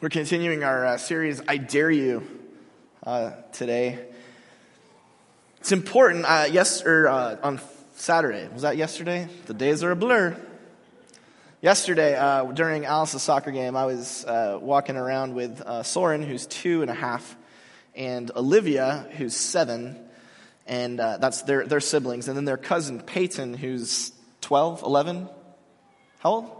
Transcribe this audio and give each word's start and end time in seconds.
We're 0.00 0.08
continuing 0.08 0.64
our 0.64 0.86
uh, 0.86 0.96
series, 0.96 1.42
I 1.46 1.58
Dare 1.58 1.90
You, 1.90 2.26
uh, 3.04 3.32
today. 3.52 3.98
It's 5.58 5.72
important. 5.72 6.24
Uh, 6.24 6.46
yes, 6.50 6.82
or 6.86 7.06
uh, 7.06 7.36
on 7.42 7.60
Saturday, 7.96 8.48
was 8.50 8.62
that 8.62 8.78
yesterday? 8.78 9.28
The 9.44 9.52
days 9.52 9.84
are 9.84 9.90
a 9.90 9.96
blur. 9.96 10.40
Yesterday, 11.60 12.16
uh, 12.16 12.44
during 12.44 12.86
Alice's 12.86 13.20
soccer 13.20 13.50
game, 13.50 13.76
I 13.76 13.84
was 13.84 14.24
uh, 14.24 14.58
walking 14.58 14.96
around 14.96 15.34
with 15.34 15.62
Soren, 15.84 16.22
who's 16.22 16.46
two 16.46 16.80
and 16.80 16.90
a 16.90 16.94
half, 16.94 17.36
and 17.94 18.30
Olivia, 18.34 19.06
who's 19.18 19.36
seven, 19.36 19.98
and 20.66 20.98
that's 20.98 21.42
their, 21.42 21.66
their 21.66 21.80
siblings, 21.80 22.26
and 22.26 22.38
then 22.38 22.46
their 22.46 22.56
cousin 22.56 23.00
Peyton, 23.00 23.52
who's 23.52 24.12
12, 24.40 24.82
11? 24.82 25.28
How 26.20 26.30
old? 26.30 26.50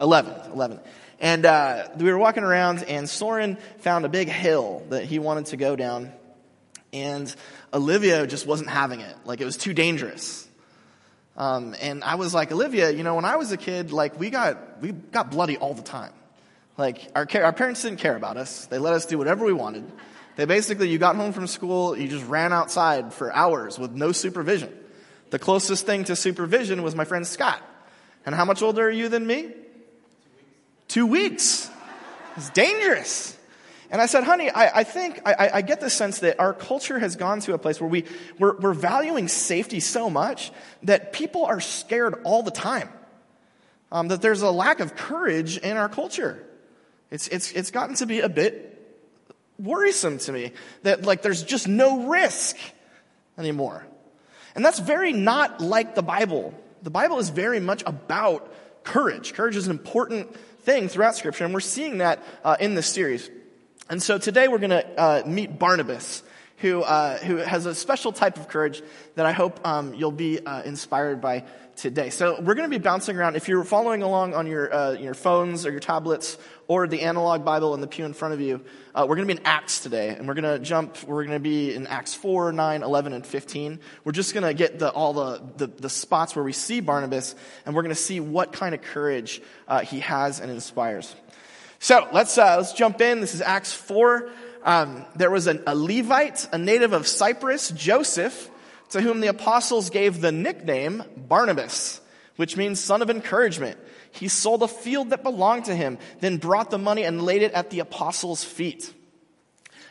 11, 0.00 0.52
11. 0.52 0.80
And 1.20 1.44
uh, 1.44 1.88
we 1.98 2.10
were 2.10 2.18
walking 2.18 2.44
around, 2.44 2.82
and 2.84 3.08
Soren 3.08 3.58
found 3.80 4.06
a 4.06 4.08
big 4.08 4.28
hill 4.28 4.82
that 4.88 5.04
he 5.04 5.18
wanted 5.18 5.46
to 5.46 5.58
go 5.58 5.76
down. 5.76 6.12
And 6.92 7.32
Olivia 7.72 8.26
just 8.26 8.46
wasn't 8.46 8.70
having 8.70 9.00
it. 9.00 9.14
Like, 9.24 9.40
it 9.40 9.44
was 9.44 9.58
too 9.58 9.74
dangerous. 9.74 10.48
Um, 11.36 11.76
and 11.80 12.02
I 12.02 12.14
was 12.14 12.34
like, 12.34 12.50
Olivia, 12.52 12.90
you 12.90 13.02
know, 13.02 13.14
when 13.14 13.26
I 13.26 13.36
was 13.36 13.52
a 13.52 13.56
kid, 13.56 13.92
like, 13.92 14.18
we 14.18 14.30
got, 14.30 14.80
we 14.80 14.92
got 14.92 15.30
bloody 15.30 15.58
all 15.58 15.74
the 15.74 15.82
time. 15.82 16.12
Like, 16.78 17.06
our, 17.14 17.26
our 17.42 17.52
parents 17.52 17.82
didn't 17.82 17.98
care 17.98 18.16
about 18.16 18.38
us. 18.38 18.66
They 18.66 18.78
let 18.78 18.94
us 18.94 19.04
do 19.04 19.18
whatever 19.18 19.44
we 19.44 19.52
wanted. 19.52 19.84
They 20.36 20.46
basically, 20.46 20.88
you 20.88 20.96
got 20.96 21.16
home 21.16 21.32
from 21.32 21.46
school, 21.46 21.96
you 21.96 22.08
just 22.08 22.26
ran 22.26 22.52
outside 22.52 23.12
for 23.12 23.30
hours 23.34 23.78
with 23.78 23.92
no 23.92 24.12
supervision. 24.12 24.72
The 25.28 25.38
closest 25.38 25.84
thing 25.84 26.04
to 26.04 26.16
supervision 26.16 26.82
was 26.82 26.94
my 26.94 27.04
friend 27.04 27.26
Scott. 27.26 27.62
And 28.24 28.34
how 28.34 28.46
much 28.46 28.62
older 28.62 28.86
are 28.86 28.90
you 28.90 29.08
than 29.08 29.26
me? 29.26 29.52
Two 30.90 31.06
weeks. 31.06 31.70
It's 32.36 32.50
dangerous. 32.50 33.38
And 33.92 34.02
I 34.02 34.06
said, 34.06 34.24
honey, 34.24 34.50
I, 34.50 34.80
I 34.80 34.82
think, 34.82 35.20
I, 35.24 35.50
I, 35.54 35.62
get 35.62 35.80
the 35.80 35.88
sense 35.88 36.18
that 36.18 36.40
our 36.40 36.52
culture 36.52 36.98
has 36.98 37.14
gone 37.14 37.38
to 37.42 37.54
a 37.54 37.58
place 37.58 37.80
where 37.80 37.88
we, 37.88 38.06
we're, 38.40 38.56
we're 38.58 38.74
valuing 38.74 39.28
safety 39.28 39.78
so 39.78 40.10
much 40.10 40.50
that 40.82 41.12
people 41.12 41.44
are 41.44 41.60
scared 41.60 42.16
all 42.24 42.42
the 42.42 42.50
time. 42.50 42.88
Um, 43.92 44.08
that 44.08 44.20
there's 44.20 44.42
a 44.42 44.50
lack 44.50 44.80
of 44.80 44.96
courage 44.96 45.58
in 45.58 45.76
our 45.76 45.88
culture. 45.88 46.44
It's, 47.12 47.28
it's, 47.28 47.52
it's 47.52 47.70
gotten 47.70 47.94
to 47.96 48.06
be 48.06 48.18
a 48.18 48.28
bit 48.28 48.76
worrisome 49.60 50.18
to 50.18 50.32
me 50.32 50.50
that 50.82 51.04
like 51.04 51.22
there's 51.22 51.44
just 51.44 51.68
no 51.68 52.08
risk 52.08 52.56
anymore. 53.38 53.86
And 54.56 54.64
that's 54.64 54.80
very 54.80 55.12
not 55.12 55.60
like 55.60 55.94
the 55.94 56.02
Bible. 56.02 56.52
The 56.82 56.90
Bible 56.90 57.20
is 57.20 57.28
very 57.28 57.60
much 57.60 57.84
about 57.86 58.52
courage. 58.82 59.34
Courage 59.34 59.56
is 59.56 59.66
an 59.66 59.72
important 59.72 60.34
thing 60.62 60.88
throughout 60.88 61.16
Scripture, 61.16 61.44
and 61.44 61.54
we're 61.54 61.60
seeing 61.60 61.98
that 61.98 62.22
uh, 62.44 62.56
in 62.60 62.74
this 62.74 62.86
series. 62.86 63.30
And 63.88 64.02
so 64.02 64.18
today 64.18 64.48
we're 64.48 64.58
going 64.58 64.70
to 64.70 65.00
uh, 65.00 65.22
meet 65.26 65.58
Barnabas, 65.58 66.22
who, 66.60 66.82
uh, 66.82 67.18
who 67.18 67.36
has 67.36 67.66
a 67.66 67.74
special 67.74 68.12
type 68.12 68.36
of 68.36 68.48
courage 68.48 68.82
that 69.14 69.26
I 69.26 69.32
hope 69.32 69.66
um, 69.66 69.94
you'll 69.94 70.12
be 70.12 70.44
uh, 70.44 70.62
inspired 70.62 71.20
by 71.20 71.44
today. 71.76 72.10
So 72.10 72.38
we're 72.38 72.54
going 72.54 72.70
to 72.70 72.78
be 72.78 72.82
bouncing 72.82 73.16
around. 73.16 73.36
If 73.36 73.48
you're 73.48 73.64
following 73.64 74.02
along 74.02 74.34
on 74.34 74.46
your, 74.46 74.72
uh, 74.72 74.92
your 74.92 75.14
phones 75.14 75.64
or 75.64 75.70
your 75.70 75.80
tablets 75.80 76.36
or 76.68 76.86
the 76.86 77.00
analog 77.00 77.44
Bible 77.44 77.72
in 77.72 77.80
the 77.80 77.86
pew 77.86 78.04
in 78.04 78.12
front 78.12 78.34
of 78.34 78.40
you, 78.42 78.62
uh, 78.94 79.06
we're 79.08 79.16
going 79.16 79.26
to 79.26 79.34
be 79.34 79.40
in 79.40 79.46
Acts 79.46 79.80
today. 79.80 80.10
And 80.10 80.28
we're 80.28 80.34
going 80.34 80.58
to 80.58 80.58
jump, 80.58 81.02
we're 81.04 81.24
going 81.24 81.36
to 81.36 81.40
be 81.40 81.74
in 81.74 81.86
Acts 81.86 82.12
4, 82.12 82.52
9, 82.52 82.82
11, 82.82 83.12
and 83.14 83.26
15. 83.26 83.80
We're 84.04 84.12
just 84.12 84.34
going 84.34 84.44
to 84.44 84.52
get 84.52 84.78
the, 84.78 84.90
all 84.90 85.14
the, 85.14 85.42
the, 85.56 85.66
the, 85.66 85.88
spots 85.88 86.36
where 86.36 86.44
we 86.44 86.52
see 86.52 86.80
Barnabas, 86.80 87.34
and 87.64 87.74
we're 87.74 87.82
going 87.82 87.94
to 87.94 88.00
see 88.00 88.20
what 88.20 88.52
kind 88.52 88.74
of 88.74 88.82
courage 88.82 89.40
uh, 89.66 89.80
he 89.80 90.00
has 90.00 90.40
and 90.40 90.50
inspires. 90.50 91.14
So 91.78 92.06
let's, 92.12 92.36
uh, 92.36 92.56
let's 92.58 92.74
jump 92.74 93.00
in. 93.00 93.20
This 93.20 93.34
is 93.34 93.40
Acts 93.40 93.72
4. 93.72 94.30
Um, 94.62 95.04
there 95.16 95.30
was 95.30 95.46
a 95.46 95.74
Levite, 95.74 96.48
a 96.52 96.58
native 96.58 96.92
of 96.92 97.06
Cyprus, 97.06 97.70
Joseph, 97.70 98.50
to 98.90 99.00
whom 99.00 99.20
the 99.20 99.28
apostles 99.28 99.90
gave 99.90 100.20
the 100.20 100.32
nickname 100.32 101.02
Barnabas, 101.16 102.00
which 102.36 102.56
means 102.56 102.80
son 102.80 103.02
of 103.02 103.10
encouragement. 103.10 103.78
He 104.12 104.28
sold 104.28 104.62
a 104.62 104.68
field 104.68 105.10
that 105.10 105.22
belonged 105.22 105.66
to 105.66 105.74
him, 105.74 105.98
then 106.20 106.36
brought 106.36 106.70
the 106.70 106.78
money 106.78 107.04
and 107.04 107.22
laid 107.22 107.42
it 107.42 107.52
at 107.52 107.70
the 107.70 107.80
apostles' 107.80 108.44
feet. 108.44 108.92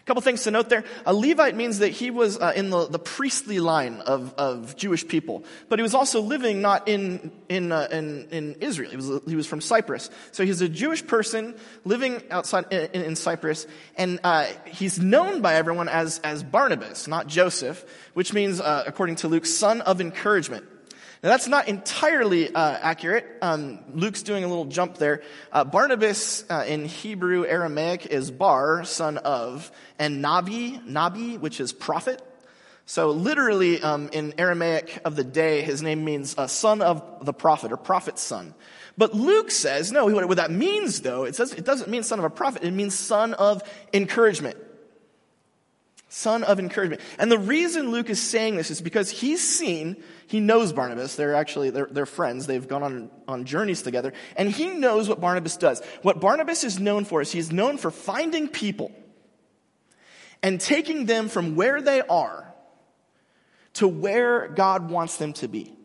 Couple 0.10 0.24
things 0.24 0.42
to 0.46 0.50
note 0.50 0.70
there. 0.70 0.86
A 1.06 1.14
Levite 1.14 1.56
means 1.56 1.78
that 1.80 1.90
he 1.90 2.10
was 2.10 2.40
uh, 2.40 2.52
in 2.56 2.72
the, 2.72 2.88
the 2.88 2.98
priestly 2.98 3.60
line 3.60 4.02
of, 4.08 4.34
of 4.40 4.76
Jewish 4.76 5.08
people, 5.08 5.44
but 5.68 5.78
he 5.78 5.84
was 5.84 5.94
also 5.94 6.20
living 6.20 6.64
not 6.64 6.88
in, 6.88 7.32
in, 7.48 7.72
uh, 7.72 7.88
in, 7.92 8.28
in, 8.32 8.56
Israel. 8.60 8.90
He 8.90 8.96
was, 8.96 9.22
he 9.28 9.36
was 9.36 9.46
from 9.46 9.62
Cyprus. 9.62 10.10
So 10.32 10.44
he's 10.44 10.62
a 10.62 10.68
Jewish 10.68 11.06
person 11.06 11.54
living 11.86 12.24
outside 12.32 12.74
in, 12.74 13.04
in 13.04 13.16
Cyprus, 13.16 13.68
and 13.98 14.20
uh, 14.24 14.46
he's 14.66 14.98
known 14.98 15.42
by 15.42 15.54
everyone 15.54 15.88
as, 15.88 16.18
as 16.24 16.42
Barnabas, 16.42 17.08
not 17.08 17.28
Joseph, 17.28 17.86
which 18.16 18.34
means, 18.34 18.60
uh, 18.60 18.86
according 18.88 19.18
to 19.18 19.28
Luke, 19.28 19.46
son 19.46 19.82
of 19.82 20.02
encouragement. 20.02 20.66
Now 21.22 21.30
that's 21.30 21.50
not 21.50 21.68
entirely 21.68 22.54
uh, 22.54 22.78
accurate. 22.82 23.26
Um, 23.42 23.80
Luke's 23.94 24.24
doing 24.24 24.46
a 24.46 24.48
little 24.48 24.66
jump 24.66 24.98
there. 24.98 25.22
Uh, 25.52 25.66
Barnabas 25.66 26.46
uh, 26.50 26.64
in 26.66 26.86
Hebrew 26.86 27.46
Aramaic 27.46 28.06
is 28.06 28.32
Bar, 28.32 28.86
son 28.86 29.18
of, 29.18 29.70
and 29.98 30.24
Nabi, 30.24 30.82
Nabi, 30.88 31.38
which 31.38 31.60
is 31.60 31.74
prophet. 31.74 32.22
So 32.86 33.12
literally 33.12 33.82
um, 33.82 34.10
in 34.14 34.34
Aramaic 34.38 35.02
of 35.04 35.18
the 35.18 35.26
day, 35.26 35.62
his 35.62 35.82
name 35.82 36.06
means 36.06 36.38
uh, 36.38 36.48
son 36.48 36.82
of 36.82 37.26
the 37.26 37.34
prophet 37.34 37.74
or 37.74 37.78
prophet's 37.78 38.22
son. 38.22 38.56
But 38.98 39.14
Luke 39.14 39.52
says, 39.52 39.92
no, 39.92 40.08
what 40.26 40.38
that 40.38 40.52
means 40.52 41.02
though, 41.02 41.26
it 41.26 41.36
says 41.36 41.54
it 41.54 41.66
doesn't 41.66 41.90
mean 41.90 42.04
son 42.04 42.20
of 42.20 42.26
a 42.26 42.30
prophet, 42.30 42.64
it 42.64 42.72
means 42.72 42.98
son 42.98 43.34
of 43.34 43.62
encouragement. 43.94 44.58
Son 46.10 46.44
of 46.44 46.60
encouragement. 46.60 47.02
And 47.20 47.32
the 47.32 47.38
reason 47.38 47.92
Luke 47.92 48.10
is 48.10 48.20
saying 48.22 48.56
this 48.56 48.72
is 48.72 48.82
because 48.82 49.12
he's 49.12 49.48
seen, 49.48 49.96
he 50.26 50.40
knows 50.40 50.74
Barnabas. 50.74 51.16
They're 51.16 51.36
actually, 51.36 51.70
they're, 51.70 51.88
they're 51.90 52.08
friends. 52.08 52.48
They've 52.48 52.68
gone 52.68 52.82
on, 52.82 53.12
on 53.28 53.46
journeys 53.46 53.84
together. 53.84 54.14
And 54.36 54.50
he 54.50 54.72
knows 54.72 55.08
what 55.08 55.22
Barnabas 55.22 55.56
does. 55.56 55.84
What 56.02 56.20
Barnabas 56.20 56.64
is 56.64 56.80
known 56.80 57.06
for 57.06 57.22
is 57.22 57.32
he's 57.32 57.52
known 57.52 57.78
for 57.78 57.92
finding 57.92 58.48
people 58.48 58.92
and 60.42 60.60
taking 60.60 61.06
them 61.06 61.30
from 61.30 61.56
where 61.56 61.80
they 61.80 62.02
are 62.02 62.54
to 63.74 63.88
where 63.88 64.48
God 64.48 64.90
wants 64.90 65.18
them 65.18 65.34
to 65.34 65.48
be. 65.48 65.79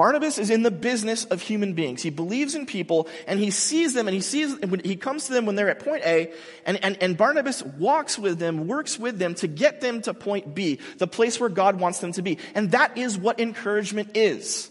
Barnabas 0.00 0.38
is 0.38 0.48
in 0.48 0.62
the 0.62 0.70
business 0.70 1.26
of 1.26 1.42
human 1.42 1.74
beings. 1.74 2.02
He 2.02 2.08
believes 2.08 2.54
in 2.54 2.64
people 2.64 3.06
and 3.26 3.38
he 3.38 3.50
sees 3.50 3.92
them 3.92 4.08
and 4.08 4.14
he 4.14 4.22
sees, 4.22 4.58
when 4.60 4.80
he 4.80 4.96
comes 4.96 5.26
to 5.26 5.34
them 5.34 5.44
when 5.44 5.56
they're 5.56 5.68
at 5.68 5.80
point 5.80 6.02
A 6.06 6.32
and, 6.64 6.82
and, 6.82 6.96
and 7.02 7.18
Barnabas 7.18 7.62
walks 7.62 8.18
with 8.18 8.38
them, 8.38 8.66
works 8.66 8.98
with 8.98 9.18
them 9.18 9.34
to 9.34 9.46
get 9.46 9.82
them 9.82 10.00
to 10.00 10.14
point 10.14 10.54
B, 10.54 10.78
the 10.96 11.06
place 11.06 11.38
where 11.38 11.50
God 11.50 11.78
wants 11.78 11.98
them 11.98 12.12
to 12.12 12.22
be. 12.22 12.38
And 12.54 12.70
that 12.70 12.96
is 12.96 13.18
what 13.18 13.40
encouragement 13.40 14.16
is. 14.16 14.70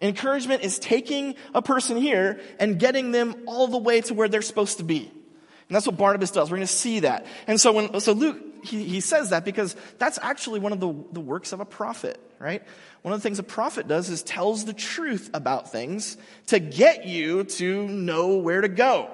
Encouragement 0.00 0.62
is 0.62 0.78
taking 0.78 1.34
a 1.54 1.60
person 1.60 1.98
here 1.98 2.40
and 2.58 2.78
getting 2.78 3.12
them 3.12 3.34
all 3.46 3.66
the 3.66 3.76
way 3.76 4.00
to 4.00 4.14
where 4.14 4.28
they're 4.28 4.40
supposed 4.40 4.78
to 4.78 4.84
be. 4.84 5.00
And 5.00 5.76
that's 5.76 5.86
what 5.86 5.98
Barnabas 5.98 6.30
does. 6.30 6.50
We're 6.50 6.56
going 6.56 6.66
to 6.66 6.72
see 6.72 7.00
that. 7.00 7.26
And 7.46 7.60
so 7.60 7.72
when, 7.72 8.00
so 8.00 8.12
Luke, 8.12 8.38
he, 8.62 8.84
he 8.84 9.00
says 9.00 9.30
that 9.30 9.44
because 9.44 9.76
that's 9.98 10.18
actually 10.22 10.60
one 10.60 10.72
of 10.72 10.80
the, 10.80 10.94
the 11.12 11.20
works 11.20 11.52
of 11.52 11.60
a 11.60 11.64
prophet, 11.64 12.20
right? 12.38 12.62
One 13.02 13.14
of 13.14 13.20
the 13.20 13.22
things 13.22 13.38
a 13.38 13.44
prophet 13.44 13.88
does 13.88 14.10
is 14.10 14.22
tells 14.22 14.64
the 14.64 14.72
truth 14.72 15.30
about 15.32 15.72
things 15.72 16.16
to 16.48 16.58
get 16.58 17.06
you 17.06 17.44
to 17.44 17.88
know 17.88 18.36
where 18.36 18.60
to 18.60 18.68
go. 18.68 19.10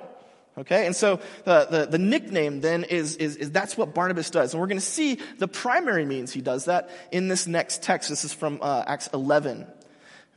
Okay, 0.58 0.86
and 0.86 0.96
so 0.96 1.20
the, 1.44 1.66
the, 1.70 1.86
the, 1.86 1.98
nickname 1.98 2.62
then 2.62 2.84
is, 2.84 3.16
is, 3.16 3.36
is 3.36 3.50
that's 3.50 3.76
what 3.76 3.94
Barnabas 3.94 4.30
does. 4.30 4.54
And 4.54 4.60
we're 4.60 4.68
going 4.68 4.78
to 4.78 4.84
see 4.84 5.18
the 5.36 5.48
primary 5.48 6.06
means 6.06 6.32
he 6.32 6.40
does 6.40 6.64
that 6.64 6.88
in 7.12 7.28
this 7.28 7.46
next 7.46 7.82
text. 7.82 8.08
This 8.08 8.24
is 8.24 8.32
from 8.32 8.60
uh, 8.62 8.84
Acts 8.86 9.08
11. 9.12 9.66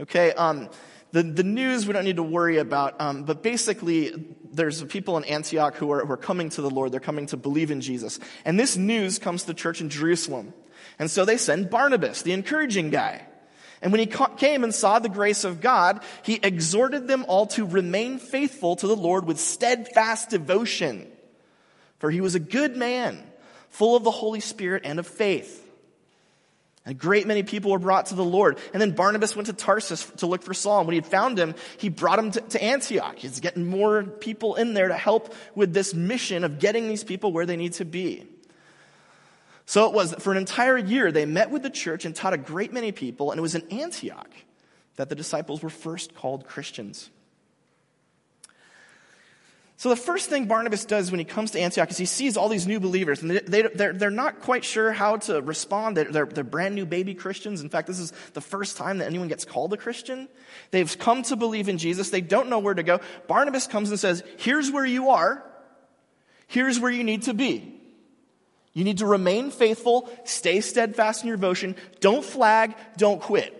Okay, 0.01 0.33
um, 0.33 0.69
the, 1.11 1.23
the 1.23 1.43
news 1.43 1.87
we 1.87 1.93
don't 1.93 2.05
need 2.05 2.17
to 2.17 2.23
worry 2.23 2.57
about, 2.57 3.01
um, 3.01 3.23
but 3.23 3.41
basically 3.41 4.13
there's 4.51 4.83
people 4.83 5.17
in 5.17 5.23
Antioch 5.25 5.75
who 5.75 5.91
are, 5.91 6.05
who 6.05 6.11
are 6.13 6.17
coming 6.17 6.49
to 6.49 6.61
the 6.61 6.69
Lord. 6.69 6.91
They're 6.91 6.99
coming 6.99 7.25
to 7.27 7.37
believe 7.37 7.71
in 7.71 7.81
Jesus. 7.81 8.19
And 8.45 8.59
this 8.59 8.77
news 8.77 9.19
comes 9.19 9.41
to 9.41 9.47
the 9.47 9.53
church 9.53 9.81
in 9.81 9.89
Jerusalem. 9.89 10.53
And 10.99 11.09
so 11.09 11.25
they 11.25 11.37
send 11.37 11.69
Barnabas, 11.69 12.21
the 12.21 12.33
encouraging 12.33 12.89
guy. 12.89 13.25
And 13.81 13.91
when 13.91 13.99
he 13.99 14.07
came 14.37 14.63
and 14.63 14.75
saw 14.75 14.99
the 14.99 15.09
grace 15.09 15.45
of 15.45 15.61
God, 15.61 16.03
he 16.23 16.39
exhorted 16.43 17.07
them 17.07 17.25
all 17.27 17.47
to 17.47 17.65
remain 17.65 18.19
faithful 18.19 18.75
to 18.75 18.87
the 18.87 18.95
Lord 18.95 19.25
with 19.25 19.39
steadfast 19.39 20.29
devotion. 20.29 21.07
For 21.99 22.11
he 22.11 22.21
was 22.21 22.35
a 22.35 22.39
good 22.39 22.75
man, 22.75 23.23
full 23.69 23.95
of 23.95 24.03
the 24.03 24.11
Holy 24.11 24.41
Spirit 24.41 24.83
and 24.85 24.99
of 24.99 25.07
faith. 25.07 25.65
A 26.89 26.93
great 26.95 27.27
many 27.27 27.43
people 27.43 27.69
were 27.69 27.77
brought 27.77 28.07
to 28.07 28.15
the 28.15 28.25
Lord. 28.25 28.57
And 28.73 28.81
then 28.81 28.93
Barnabas 28.93 29.35
went 29.35 29.45
to 29.45 29.53
Tarsus 29.53 30.05
to 30.17 30.25
look 30.25 30.41
for 30.41 30.55
Saul. 30.55 30.79
And 30.79 30.87
when 30.87 30.93
he 30.93 30.99
had 30.99 31.05
found 31.05 31.37
him, 31.37 31.53
he 31.77 31.87
brought 31.87 32.17
him 32.17 32.31
to, 32.31 32.41
to, 32.41 32.63
Antioch. 32.63 33.15
He's 33.15 33.39
getting 33.39 33.67
more 33.67 34.01
people 34.01 34.55
in 34.55 34.73
there 34.73 34.87
to 34.87 34.95
help 34.95 35.35
with 35.53 35.71
this 35.71 35.93
mission 35.93 36.43
of 36.43 36.57
getting 36.57 36.89
these 36.89 37.03
people 37.03 37.31
where 37.31 37.45
they 37.45 37.57
need 37.57 37.73
to 37.73 37.85
be. 37.85 38.25
So 39.67 39.85
it 39.85 39.93
was 39.93 40.09
that 40.09 40.23
for 40.23 40.31
an 40.31 40.39
entire 40.39 40.79
year, 40.79 41.11
they 41.11 41.27
met 41.27 41.51
with 41.51 41.61
the 41.61 41.69
church 41.69 42.05
and 42.05 42.15
taught 42.15 42.33
a 42.33 42.39
great 42.39 42.73
many 42.73 42.91
people, 42.91 43.29
and 43.29 43.37
it 43.37 43.41
was 43.43 43.53
in 43.53 43.67
Antioch 43.69 44.31
that 44.95 45.09
the 45.09 45.15
disciples 45.15 45.61
were 45.61 45.69
first 45.69 46.15
called 46.15 46.47
Christians. 46.47 47.11
So 49.79 49.87
the 49.87 49.95
first 49.95 50.29
thing 50.29 50.43
Barnabas 50.43 50.83
does 50.83 51.09
when 51.09 51.19
he 51.19 51.23
comes 51.23 51.51
to 51.51 51.59
Antioch 51.61 51.89
is 51.89 51.97
he 51.97 52.05
sees 52.05 52.35
all 52.35 52.49
these 52.49 52.67
new 52.67 52.81
believers, 52.81 53.21
and 53.21 53.31
they, 53.31 53.39
they, 53.39 53.61
they're, 53.61 53.93
they're 53.93 54.11
not 54.11 54.41
quite 54.41 54.65
sure 54.65 54.91
how 54.91 55.15
to 55.15 55.41
respond. 55.41 55.95
They're, 55.95 56.25
they're 56.25 56.43
brand 56.43 56.75
new 56.75 56.85
baby 56.85 57.13
Christians. 57.13 57.61
In 57.61 57.69
fact, 57.69 57.87
this 57.87 57.97
is 57.97 58.11
the 58.33 58.41
first 58.41 58.75
time 58.75 58.97
that 58.97 59.05
anyone 59.05 59.29
gets 59.29 59.45
called 59.45 59.71
a 59.71 59.77
Christian. 59.77 60.27
They've 60.71 60.99
come 60.99 61.23
to 61.23 61.37
believe 61.37 61.69
in 61.69 61.77
Jesus. 61.77 62.09
They 62.09 62.19
don't 62.19 62.49
know 62.49 62.59
where 62.59 62.73
to 62.73 62.83
go. 62.83 62.99
Barnabas 63.29 63.67
comes 63.67 63.89
and 63.89 63.97
says, 63.97 64.21
here's 64.37 64.69
where 64.69 64.85
you 64.85 65.11
are. 65.11 65.49
Here's 66.47 66.77
where 66.77 66.91
you 66.91 67.05
need 67.05 67.21
to 67.23 67.33
be. 67.33 67.73
You 68.73 68.83
need 68.83 68.97
to 68.97 69.05
remain 69.05 69.49
faithful, 69.49 70.09
stay 70.25 70.59
steadfast 70.59 71.23
in 71.23 71.29
your 71.29 71.37
devotion, 71.37 71.77
don't 72.01 72.25
flag, 72.25 72.75
don't 72.97 73.21
quit. 73.21 73.55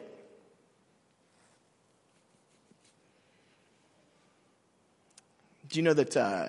Do 5.70 5.78
you 5.78 5.84
know 5.84 5.94
that 5.94 6.18
uh, 6.18 6.48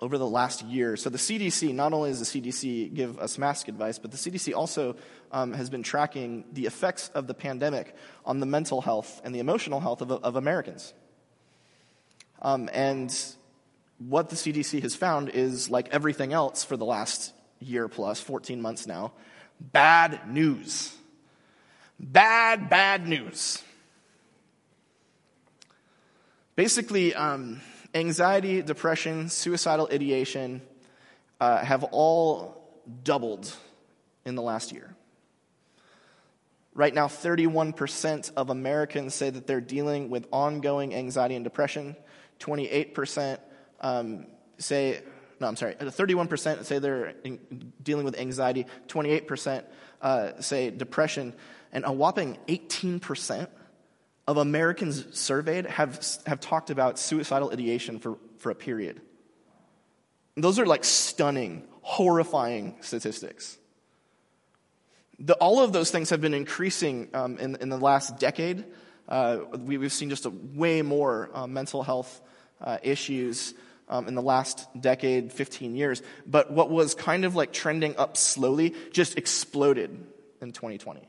over 0.00 0.18
the 0.18 0.26
last 0.26 0.64
year, 0.64 0.96
so 0.96 1.08
the 1.08 1.18
CDC, 1.18 1.72
not 1.72 1.92
only 1.92 2.10
does 2.10 2.32
the 2.32 2.40
CDC 2.40 2.92
give 2.92 3.16
us 3.20 3.38
mask 3.38 3.68
advice, 3.68 4.00
but 4.00 4.10
the 4.10 4.16
CDC 4.16 4.56
also 4.56 4.96
um, 5.30 5.52
has 5.52 5.70
been 5.70 5.84
tracking 5.84 6.44
the 6.52 6.66
effects 6.66 7.10
of 7.14 7.28
the 7.28 7.34
pandemic 7.34 7.94
on 8.24 8.40
the 8.40 8.46
mental 8.46 8.80
health 8.80 9.20
and 9.22 9.32
the 9.32 9.38
emotional 9.38 9.78
health 9.78 10.02
of, 10.02 10.10
of 10.10 10.34
Americans. 10.34 10.94
Um, 12.42 12.68
and 12.72 13.16
what 13.98 14.28
the 14.28 14.36
CDC 14.36 14.82
has 14.82 14.96
found 14.96 15.28
is 15.28 15.70
like 15.70 15.88
everything 15.92 16.32
else 16.32 16.64
for 16.64 16.76
the 16.76 16.84
last 16.84 17.32
year 17.60 17.86
plus, 17.86 18.20
14 18.20 18.60
months 18.60 18.84
now, 18.88 19.12
bad 19.60 20.28
news. 20.28 20.92
Bad, 22.00 22.68
bad 22.68 23.06
news. 23.06 23.62
Basically, 26.58 27.14
um, 27.14 27.60
anxiety, 27.94 28.62
depression, 28.62 29.28
suicidal 29.28 29.88
ideation 29.92 30.60
uh, 31.38 31.58
have 31.58 31.84
all 31.84 32.82
doubled 33.04 33.54
in 34.24 34.34
the 34.34 34.42
last 34.42 34.72
year. 34.72 34.92
Right 36.74 36.92
now, 36.92 37.06
31% 37.06 38.32
of 38.36 38.50
Americans 38.50 39.14
say 39.14 39.30
that 39.30 39.46
they're 39.46 39.60
dealing 39.60 40.10
with 40.10 40.26
ongoing 40.32 40.96
anxiety 40.96 41.36
and 41.36 41.44
depression. 41.44 41.94
28% 42.40 43.38
um, 43.80 44.26
say, 44.58 45.00
no, 45.38 45.46
I'm 45.46 45.54
sorry, 45.54 45.76
31% 45.76 46.64
say 46.64 46.80
they're 46.80 47.14
dealing 47.80 48.04
with 48.04 48.18
anxiety. 48.18 48.66
28% 48.88 49.62
uh, 50.02 50.40
say 50.40 50.70
depression. 50.70 51.34
And 51.70 51.84
a 51.84 51.92
whopping 51.92 52.36
18% 52.48 53.46
of 54.28 54.36
Americans 54.36 55.06
surveyed 55.18 55.64
have, 55.64 56.06
have 56.26 56.38
talked 56.38 56.68
about 56.68 56.98
suicidal 56.98 57.50
ideation 57.50 57.98
for, 57.98 58.18
for 58.36 58.50
a 58.50 58.54
period. 58.54 59.00
Those 60.36 60.58
are 60.58 60.66
like 60.66 60.84
stunning, 60.84 61.66
horrifying 61.80 62.76
statistics. 62.82 63.56
The, 65.18 65.32
all 65.36 65.64
of 65.64 65.72
those 65.72 65.90
things 65.90 66.10
have 66.10 66.20
been 66.20 66.34
increasing 66.34 67.08
um, 67.14 67.38
in, 67.38 67.56
in 67.56 67.70
the 67.70 67.78
last 67.78 68.18
decade. 68.18 68.66
Uh, 69.08 69.38
we, 69.58 69.76
have 69.82 69.92
seen 69.94 70.10
just 70.10 70.26
a 70.26 70.30
way 70.30 70.82
more 70.82 71.30
uh, 71.32 71.46
mental 71.46 71.82
health 71.82 72.20
uh, 72.60 72.76
issues 72.82 73.54
um, 73.88 74.08
in 74.08 74.14
the 74.14 74.22
last 74.22 74.68
decade, 74.78 75.32
15 75.32 75.74
years. 75.74 76.02
But 76.26 76.52
what 76.52 76.68
was 76.68 76.94
kind 76.94 77.24
of 77.24 77.34
like 77.34 77.54
trending 77.54 77.96
up 77.96 78.18
slowly 78.18 78.74
just 78.92 79.16
exploded 79.16 79.90
in 80.42 80.52
2020. 80.52 81.00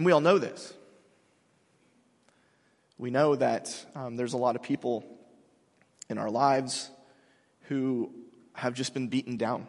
And 0.00 0.06
we 0.06 0.12
all 0.12 0.22
know 0.22 0.38
this. 0.38 0.72
We 2.96 3.10
know 3.10 3.36
that 3.36 3.84
um, 3.94 4.16
there's 4.16 4.32
a 4.32 4.38
lot 4.38 4.56
of 4.56 4.62
people 4.62 5.04
in 6.08 6.16
our 6.16 6.30
lives 6.30 6.90
who 7.64 8.10
have 8.54 8.72
just 8.72 8.94
been 8.94 9.08
beaten 9.08 9.36
down. 9.36 9.68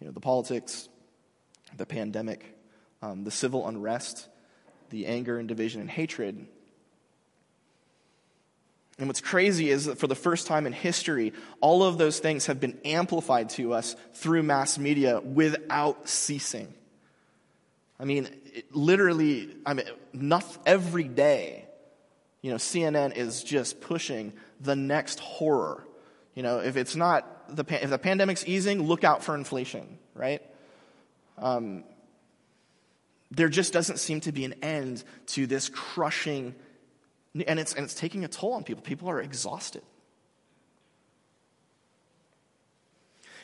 You 0.00 0.06
know, 0.06 0.12
the 0.14 0.20
politics, 0.20 0.88
the 1.76 1.84
pandemic, 1.84 2.56
um, 3.02 3.24
the 3.24 3.30
civil 3.30 3.68
unrest, 3.68 4.26
the 4.88 5.04
anger 5.04 5.38
and 5.38 5.46
division 5.46 5.82
and 5.82 5.90
hatred. 5.90 6.46
And 8.98 9.06
what's 9.06 9.20
crazy 9.20 9.68
is 9.68 9.84
that 9.84 9.98
for 9.98 10.06
the 10.06 10.14
first 10.14 10.46
time 10.46 10.66
in 10.66 10.72
history, 10.72 11.34
all 11.60 11.82
of 11.82 11.98
those 11.98 12.20
things 12.20 12.46
have 12.46 12.58
been 12.58 12.78
amplified 12.86 13.50
to 13.50 13.74
us 13.74 13.96
through 14.14 14.44
mass 14.44 14.78
media 14.78 15.20
without 15.20 16.08
ceasing. 16.08 16.72
I 18.02 18.04
mean, 18.04 18.28
literally, 18.72 19.54
I 19.64 19.74
mean, 19.74 19.86
not 20.12 20.44
every 20.66 21.04
day, 21.04 21.66
you 22.40 22.50
know, 22.50 22.56
CNN 22.56 23.16
is 23.16 23.44
just 23.44 23.80
pushing 23.80 24.32
the 24.60 24.74
next 24.74 25.20
horror. 25.20 25.86
You 26.34 26.42
know, 26.42 26.58
if 26.58 26.76
it's 26.76 26.96
not 26.96 27.54
the 27.54 27.64
if 27.80 27.90
the 27.90 27.98
pandemic's 27.98 28.44
easing, 28.44 28.82
look 28.82 29.04
out 29.04 29.22
for 29.22 29.36
inflation, 29.36 29.98
right? 30.14 30.42
Um, 31.38 31.84
there 33.30 33.48
just 33.48 33.72
doesn't 33.72 33.98
seem 33.98 34.20
to 34.22 34.32
be 34.32 34.44
an 34.44 34.54
end 34.62 35.04
to 35.28 35.46
this 35.46 35.68
crushing, 35.68 36.56
and 37.46 37.60
it's 37.60 37.72
and 37.72 37.84
it's 37.84 37.94
taking 37.94 38.24
a 38.24 38.28
toll 38.28 38.54
on 38.54 38.64
people. 38.64 38.82
People 38.82 39.10
are 39.10 39.20
exhausted. 39.20 39.82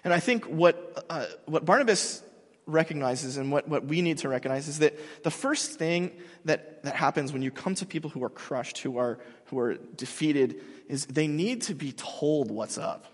And 0.02 0.12
I 0.12 0.18
think 0.18 0.46
what 0.46 1.06
uh, 1.08 1.26
what 1.46 1.64
Barnabas 1.64 2.24
recognizes 2.68 3.38
and 3.38 3.50
what, 3.50 3.66
what 3.68 3.86
we 3.86 4.02
need 4.02 4.18
to 4.18 4.28
recognize 4.28 4.68
is 4.68 4.78
that 4.78 4.98
the 5.24 5.30
first 5.30 5.78
thing 5.78 6.12
that, 6.44 6.84
that 6.84 6.94
happens 6.94 7.32
when 7.32 7.42
you 7.42 7.50
come 7.50 7.74
to 7.76 7.86
people 7.86 8.10
who 8.10 8.22
are 8.22 8.30
crushed, 8.30 8.78
who 8.78 8.98
are, 8.98 9.18
who 9.46 9.58
are 9.58 9.74
defeated, 9.96 10.60
is 10.88 11.06
they 11.06 11.26
need 11.26 11.62
to 11.62 11.74
be 11.74 11.92
told 11.92 12.50
what's 12.50 12.78
up. 12.78 13.06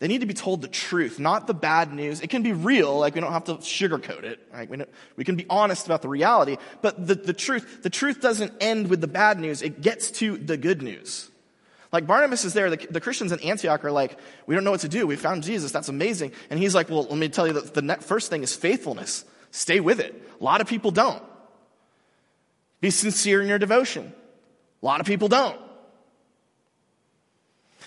They 0.00 0.08
need 0.08 0.22
to 0.22 0.26
be 0.26 0.34
told 0.34 0.60
the 0.60 0.68
truth, 0.68 1.18
not 1.18 1.46
the 1.46 1.54
bad 1.54 1.92
news. 1.92 2.20
It 2.20 2.28
can 2.28 2.42
be 2.42 2.52
real, 2.52 2.98
like 2.98 3.14
we 3.14 3.20
don't 3.20 3.32
have 3.32 3.44
to 3.44 3.54
sugarcoat 3.54 4.24
it. 4.24 4.40
Right? 4.52 4.68
We, 4.68 4.78
we 5.16 5.24
can 5.24 5.36
be 5.36 5.46
honest 5.48 5.86
about 5.86 6.02
the 6.02 6.08
reality, 6.08 6.56
but 6.82 7.06
the, 7.06 7.14
the 7.14 7.32
truth, 7.32 7.82
the 7.82 7.90
truth 7.90 8.20
doesn't 8.20 8.52
end 8.60 8.88
with 8.88 9.00
the 9.00 9.06
bad 9.06 9.38
news. 9.38 9.62
It 9.62 9.80
gets 9.80 10.10
to 10.12 10.36
the 10.36 10.56
good 10.56 10.82
news. 10.82 11.30
Like 11.94 12.08
Barnabas 12.08 12.44
is 12.44 12.54
there, 12.54 12.70
the, 12.70 12.88
the, 12.90 13.00
Christians 13.00 13.30
in 13.30 13.38
Antioch 13.38 13.84
are 13.84 13.92
like, 13.92 14.18
we 14.48 14.56
don't 14.56 14.64
know 14.64 14.72
what 14.72 14.80
to 14.80 14.88
do. 14.88 15.06
We 15.06 15.14
found 15.14 15.44
Jesus. 15.44 15.70
That's 15.70 15.88
amazing. 15.88 16.32
And 16.50 16.58
he's 16.58 16.74
like, 16.74 16.90
well, 16.90 17.04
let 17.04 17.16
me 17.16 17.28
tell 17.28 17.46
you 17.46 17.52
that 17.52 17.72
the 17.72 17.96
first 18.00 18.30
thing 18.30 18.42
is 18.42 18.52
faithfulness. 18.52 19.24
Stay 19.52 19.78
with 19.78 20.00
it. 20.00 20.20
A 20.40 20.42
lot 20.42 20.60
of 20.60 20.66
people 20.66 20.90
don't. 20.90 21.22
Be 22.80 22.90
sincere 22.90 23.40
in 23.40 23.46
your 23.46 23.60
devotion. 23.60 24.12
A 24.82 24.84
lot 24.84 24.98
of 24.98 25.06
people 25.06 25.28
don't. 25.28 25.56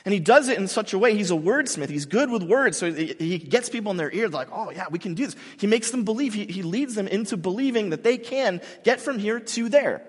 And 0.06 0.14
he 0.14 0.22
does 0.22 0.48
it 0.48 0.58
in 0.58 0.70
such 0.70 0.94
a 0.94 0.98
way, 0.98 1.14
he's 1.14 1.32
a 1.32 1.36
wordsmith. 1.36 1.90
He's 1.90 2.06
good 2.06 2.32
with 2.32 2.44
words. 2.44 2.78
So 2.78 2.90
he 2.90 3.38
gets 3.38 3.68
people 3.68 3.92
in 3.92 3.98
their 3.98 4.10
ear, 4.14 4.30
like, 4.30 4.48
oh, 4.54 4.70
yeah, 4.70 4.86
we 4.90 5.00
can 5.00 5.16
do 5.16 5.26
this. 5.26 5.36
He 5.60 5.68
makes 5.68 5.92
them 5.92 6.06
believe. 6.06 6.34
He, 6.34 6.46
he 6.46 6.64
leads 6.64 6.96
them 6.96 7.10
into 7.10 7.36
believing 7.36 7.90
that 7.90 8.04
they 8.06 8.18
can 8.18 8.62
get 8.86 9.02
from 9.02 9.20
here 9.20 9.42
to 9.42 9.68
there. 9.68 10.02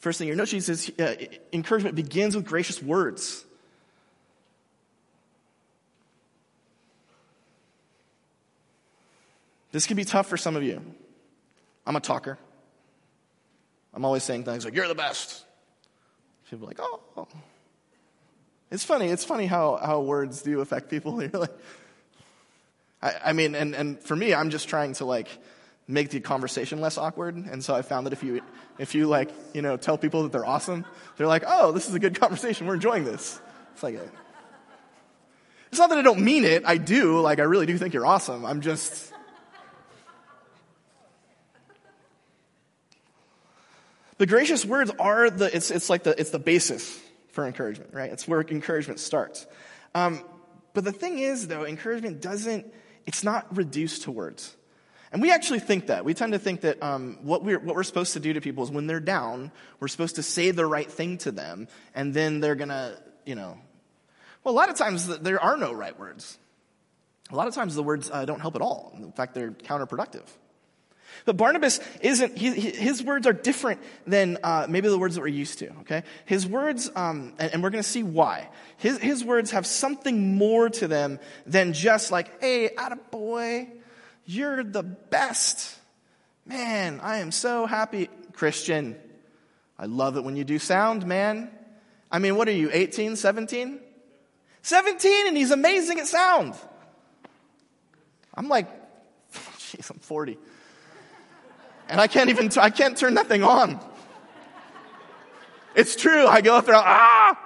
First 0.00 0.18
thing 0.18 0.28
you 0.28 0.34
notice, 0.34 0.50
he 0.50 0.60
says 0.60 0.90
uh, 0.98 1.14
encouragement 1.52 1.94
begins 1.94 2.34
with 2.34 2.46
gracious 2.46 2.82
words. 2.82 3.44
This 9.72 9.86
can 9.86 9.96
be 9.96 10.04
tough 10.04 10.26
for 10.26 10.36
some 10.36 10.56
of 10.56 10.62
you. 10.62 10.82
I'm 11.86 11.96
a 11.96 12.00
talker. 12.00 12.38
I'm 13.94 14.04
always 14.04 14.24
saying 14.24 14.44
things 14.44 14.64
like, 14.64 14.74
you're 14.74 14.88
the 14.88 14.94
best. 14.94 15.44
People 16.48 16.64
are 16.64 16.68
like, 16.68 16.80
oh. 16.80 17.28
It's 18.70 18.84
funny. 18.84 19.08
It's 19.08 19.24
funny 19.24 19.46
how, 19.46 19.76
how 19.76 20.00
words 20.00 20.42
do 20.42 20.60
affect 20.60 20.90
people. 20.90 21.20
You're 21.22 21.30
like, 21.30 21.56
I, 23.02 23.14
I 23.26 23.32
mean, 23.32 23.54
and, 23.54 23.74
and 23.74 24.00
for 24.00 24.14
me, 24.14 24.32
I'm 24.32 24.50
just 24.50 24.68
trying 24.68 24.94
to 24.94 25.04
like, 25.04 25.28
make 25.90 26.10
the 26.10 26.20
conversation 26.20 26.80
less 26.80 26.96
awkward. 26.96 27.36
And 27.36 27.64
so 27.64 27.74
I 27.74 27.82
found 27.82 28.06
that 28.06 28.12
if 28.12 28.22
you, 28.22 28.40
if 28.80 28.94
you 28.94 29.06
like, 29.06 29.30
you 29.52 29.60
know, 29.60 29.76
tell 29.76 29.98
people 29.98 30.22
that 30.22 30.32
they're 30.32 30.46
awesome, 30.46 30.86
they're 31.16 31.26
like, 31.26 31.44
oh, 31.46 31.70
this 31.70 31.86
is 31.86 31.94
a 31.94 31.98
good 31.98 32.18
conversation. 32.20 32.66
We're 32.66 32.74
enjoying 32.74 33.04
this. 33.04 33.38
It's 33.74 33.82
like, 33.82 33.94
a, 33.94 34.10
it's 35.68 35.78
not 35.78 35.90
that 35.90 35.98
I 35.98 36.02
don't 36.02 36.22
mean 36.22 36.44
it. 36.44 36.64
I 36.64 36.78
do. 36.78 37.20
Like, 37.20 37.38
I 37.40 37.42
really 37.42 37.66
do 37.66 37.76
think 37.76 37.92
you're 37.92 38.06
awesome. 38.06 38.44
I'm 38.46 38.62
just. 38.62 39.12
The 44.16 44.26
gracious 44.26 44.64
words 44.64 44.90
are 44.98 45.30
the, 45.30 45.54
it's, 45.54 45.70
it's 45.70 45.88
like 45.88 46.02
the, 46.02 46.18
it's 46.18 46.30
the 46.30 46.38
basis 46.38 46.98
for 47.32 47.46
encouragement, 47.46 47.94
right? 47.94 48.10
It's 48.10 48.26
where 48.26 48.40
encouragement 48.40 48.98
starts. 48.98 49.46
Um, 49.94 50.22
but 50.72 50.84
the 50.84 50.92
thing 50.92 51.18
is, 51.18 51.48
though, 51.48 51.64
encouragement 51.64 52.20
doesn't, 52.20 52.72
it's 53.06 53.24
not 53.24 53.56
reduced 53.56 54.02
to 54.02 54.10
words. 54.10 54.56
And 55.12 55.20
we 55.20 55.32
actually 55.32 55.58
think 55.58 55.88
that. 55.88 56.04
We 56.04 56.14
tend 56.14 56.32
to 56.32 56.38
think 56.38 56.60
that 56.60 56.82
um, 56.82 57.18
what, 57.22 57.42
we're, 57.42 57.58
what 57.58 57.74
we're 57.74 57.82
supposed 57.82 58.12
to 58.12 58.20
do 58.20 58.32
to 58.32 58.40
people 58.40 58.62
is 58.62 58.70
when 58.70 58.86
they're 58.86 59.00
down, 59.00 59.50
we're 59.80 59.88
supposed 59.88 60.16
to 60.16 60.22
say 60.22 60.52
the 60.52 60.66
right 60.66 60.90
thing 60.90 61.18
to 61.18 61.32
them, 61.32 61.66
and 61.94 62.14
then 62.14 62.40
they're 62.40 62.54
going 62.54 62.68
to, 62.68 62.96
you 63.26 63.34
know. 63.34 63.58
Well, 64.44 64.54
a 64.54 64.56
lot 64.56 64.68
of 64.68 64.76
times 64.76 65.06
there 65.18 65.40
are 65.40 65.56
no 65.56 65.72
right 65.72 65.98
words. 65.98 66.38
A 67.30 67.36
lot 67.36 67.48
of 67.48 67.54
times 67.54 67.74
the 67.74 67.82
words 67.82 68.10
uh, 68.12 68.24
don't 68.24 68.40
help 68.40 68.54
at 68.54 68.62
all. 68.62 68.92
In 68.96 69.12
fact, 69.12 69.34
they're 69.34 69.50
counterproductive. 69.50 70.26
But 71.24 71.36
Barnabas 71.36 71.80
isn't, 72.00 72.38
he, 72.38 72.50
his 72.50 73.02
words 73.02 73.26
are 73.26 73.32
different 73.32 73.80
than 74.06 74.38
uh, 74.42 74.66
maybe 74.68 74.88
the 74.88 74.98
words 74.98 75.16
that 75.16 75.20
we're 75.20 75.26
used 75.28 75.58
to, 75.58 75.70
okay? 75.80 76.04
His 76.24 76.46
words, 76.46 76.90
um, 76.94 77.34
and, 77.38 77.52
and, 77.52 77.62
we're 77.62 77.70
going 77.70 77.82
to 77.82 77.88
see 77.88 78.02
why. 78.02 78.48
His, 78.78 78.98
his 78.98 79.24
words 79.24 79.50
have 79.50 79.66
something 79.66 80.36
more 80.36 80.70
to 80.70 80.88
them 80.88 81.18
than 81.46 81.72
just 81.72 82.10
like, 82.10 82.40
hey, 82.40 82.70
boy, 83.10 83.68
you're 84.30 84.62
the 84.62 84.82
best. 84.82 85.76
Man, 86.46 87.00
I 87.02 87.18
am 87.18 87.32
so 87.32 87.66
happy. 87.66 88.08
Christian, 88.32 88.96
I 89.78 89.86
love 89.86 90.16
it 90.16 90.24
when 90.24 90.36
you 90.36 90.44
do 90.44 90.58
sound, 90.58 91.04
man. 91.04 91.50
I 92.10 92.18
mean, 92.18 92.36
what 92.36 92.48
are 92.48 92.52
you, 92.52 92.70
18, 92.72 93.16
17? 93.16 93.80
17, 94.62 95.26
and 95.26 95.36
he's 95.36 95.50
amazing 95.50 95.98
at 95.98 96.06
sound. 96.06 96.54
I'm 98.34 98.48
like, 98.48 98.68
jeez, 99.32 99.90
I'm 99.90 99.98
40. 99.98 100.38
And 101.88 102.00
I 102.00 102.06
can't 102.06 102.30
even, 102.30 102.50
I 102.58 102.70
can't 102.70 102.96
turn 102.96 103.14
that 103.14 103.26
thing 103.26 103.42
on. 103.42 103.80
It's 105.74 105.96
true. 105.96 106.26
I 106.26 106.40
go 106.40 106.56
up 106.56 106.66
there, 106.66 106.74
ah! 106.76 107.38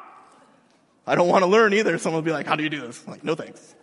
I 1.07 1.15
don't 1.15 1.29
want 1.29 1.43
to 1.43 1.47
learn 1.47 1.73
either. 1.75 1.99
Someone 1.99 2.23
will 2.23 2.27
be 2.27 2.33
like, 2.33 2.47
how 2.47 2.57
do 2.57 2.63
you 2.63 2.71
do 2.71 2.81
this? 2.83 3.03
I'm 3.07 3.13
like, 3.13 3.25
no 3.25 3.35
thanks. 3.35 3.75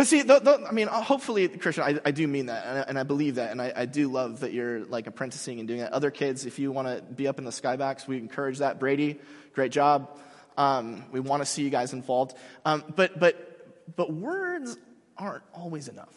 But 0.00 0.06
see, 0.06 0.22
I 0.26 0.72
mean, 0.72 0.86
hopefully, 0.86 1.46
Christian, 1.46 1.84
I, 1.84 2.00
I 2.02 2.10
do 2.10 2.26
mean 2.26 2.46
that, 2.46 2.64
and 2.64 2.78
I, 2.78 2.82
and 2.88 2.98
I 2.98 3.02
believe 3.02 3.34
that, 3.34 3.50
and 3.50 3.60
I, 3.60 3.70
I, 3.76 3.84
do 3.84 4.08
love 4.08 4.40
that 4.40 4.54
you're 4.54 4.82
like 4.86 5.06
apprenticing 5.06 5.58
and 5.58 5.68
doing 5.68 5.80
that. 5.80 5.92
Other 5.92 6.10
kids, 6.10 6.46
if 6.46 6.58
you 6.58 6.72
want 6.72 6.88
to 6.88 7.02
be 7.02 7.28
up 7.28 7.36
in 7.36 7.44
the 7.44 7.50
skybacks, 7.50 8.08
we 8.08 8.16
encourage 8.16 8.60
that. 8.60 8.80
Brady, 8.80 9.20
great 9.52 9.72
job. 9.72 10.18
Um, 10.56 11.04
we 11.12 11.20
want 11.20 11.42
to 11.42 11.46
see 11.46 11.64
you 11.64 11.68
guys 11.68 11.92
involved. 11.92 12.34
Um, 12.64 12.82
but, 12.96 13.20
but, 13.20 13.94
but 13.94 14.10
words 14.10 14.78
aren't 15.18 15.44
always 15.52 15.86
enough. 15.86 16.14